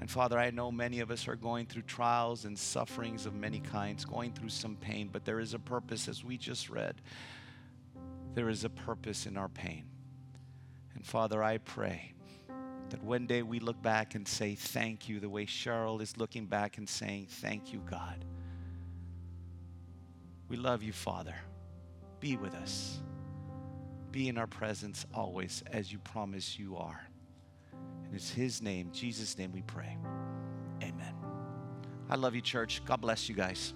And 0.00 0.10
Father, 0.10 0.38
I 0.38 0.50
know 0.50 0.70
many 0.70 1.00
of 1.00 1.10
us 1.10 1.28
are 1.28 1.36
going 1.36 1.66
through 1.66 1.82
trials 1.82 2.46
and 2.46 2.58
sufferings 2.58 3.26
of 3.26 3.34
many 3.34 3.60
kinds, 3.60 4.04
going 4.04 4.32
through 4.32 4.48
some 4.48 4.76
pain, 4.76 5.10
but 5.12 5.24
there 5.24 5.40
is 5.40 5.52
a 5.52 5.58
purpose, 5.58 6.08
as 6.08 6.24
we 6.24 6.38
just 6.38 6.70
read. 6.70 6.94
There 8.34 8.48
is 8.48 8.64
a 8.64 8.70
purpose 8.70 9.26
in 9.26 9.36
our 9.36 9.48
pain. 9.48 9.84
And 10.94 11.04
Father, 11.04 11.42
I 11.42 11.58
pray 11.58 12.13
that 12.94 13.02
one 13.02 13.26
day 13.26 13.42
we 13.42 13.58
look 13.58 13.82
back 13.82 14.14
and 14.14 14.26
say, 14.26 14.54
Thank 14.54 15.08
you, 15.08 15.18
the 15.18 15.28
way 15.28 15.46
Cheryl 15.46 16.00
is 16.00 16.16
looking 16.16 16.46
back 16.46 16.78
and 16.78 16.88
saying, 16.88 17.26
Thank 17.28 17.72
you, 17.72 17.82
God. 17.90 18.24
We 20.48 20.56
love 20.56 20.84
you, 20.84 20.92
Father. 20.92 21.34
Be 22.20 22.36
with 22.36 22.54
us. 22.54 23.00
Be 24.12 24.28
in 24.28 24.38
our 24.38 24.46
presence 24.46 25.06
always 25.12 25.64
as 25.72 25.90
you 25.90 25.98
promise 25.98 26.56
you 26.56 26.76
are. 26.76 27.04
And 28.04 28.14
it's 28.14 28.30
His 28.30 28.62
name, 28.62 28.90
Jesus' 28.92 29.36
name, 29.36 29.50
we 29.50 29.62
pray. 29.62 29.98
Amen. 30.80 31.14
I 32.08 32.14
love 32.14 32.36
you, 32.36 32.42
church. 32.42 32.80
God 32.84 33.00
bless 33.00 33.28
you 33.28 33.34
guys. 33.34 33.74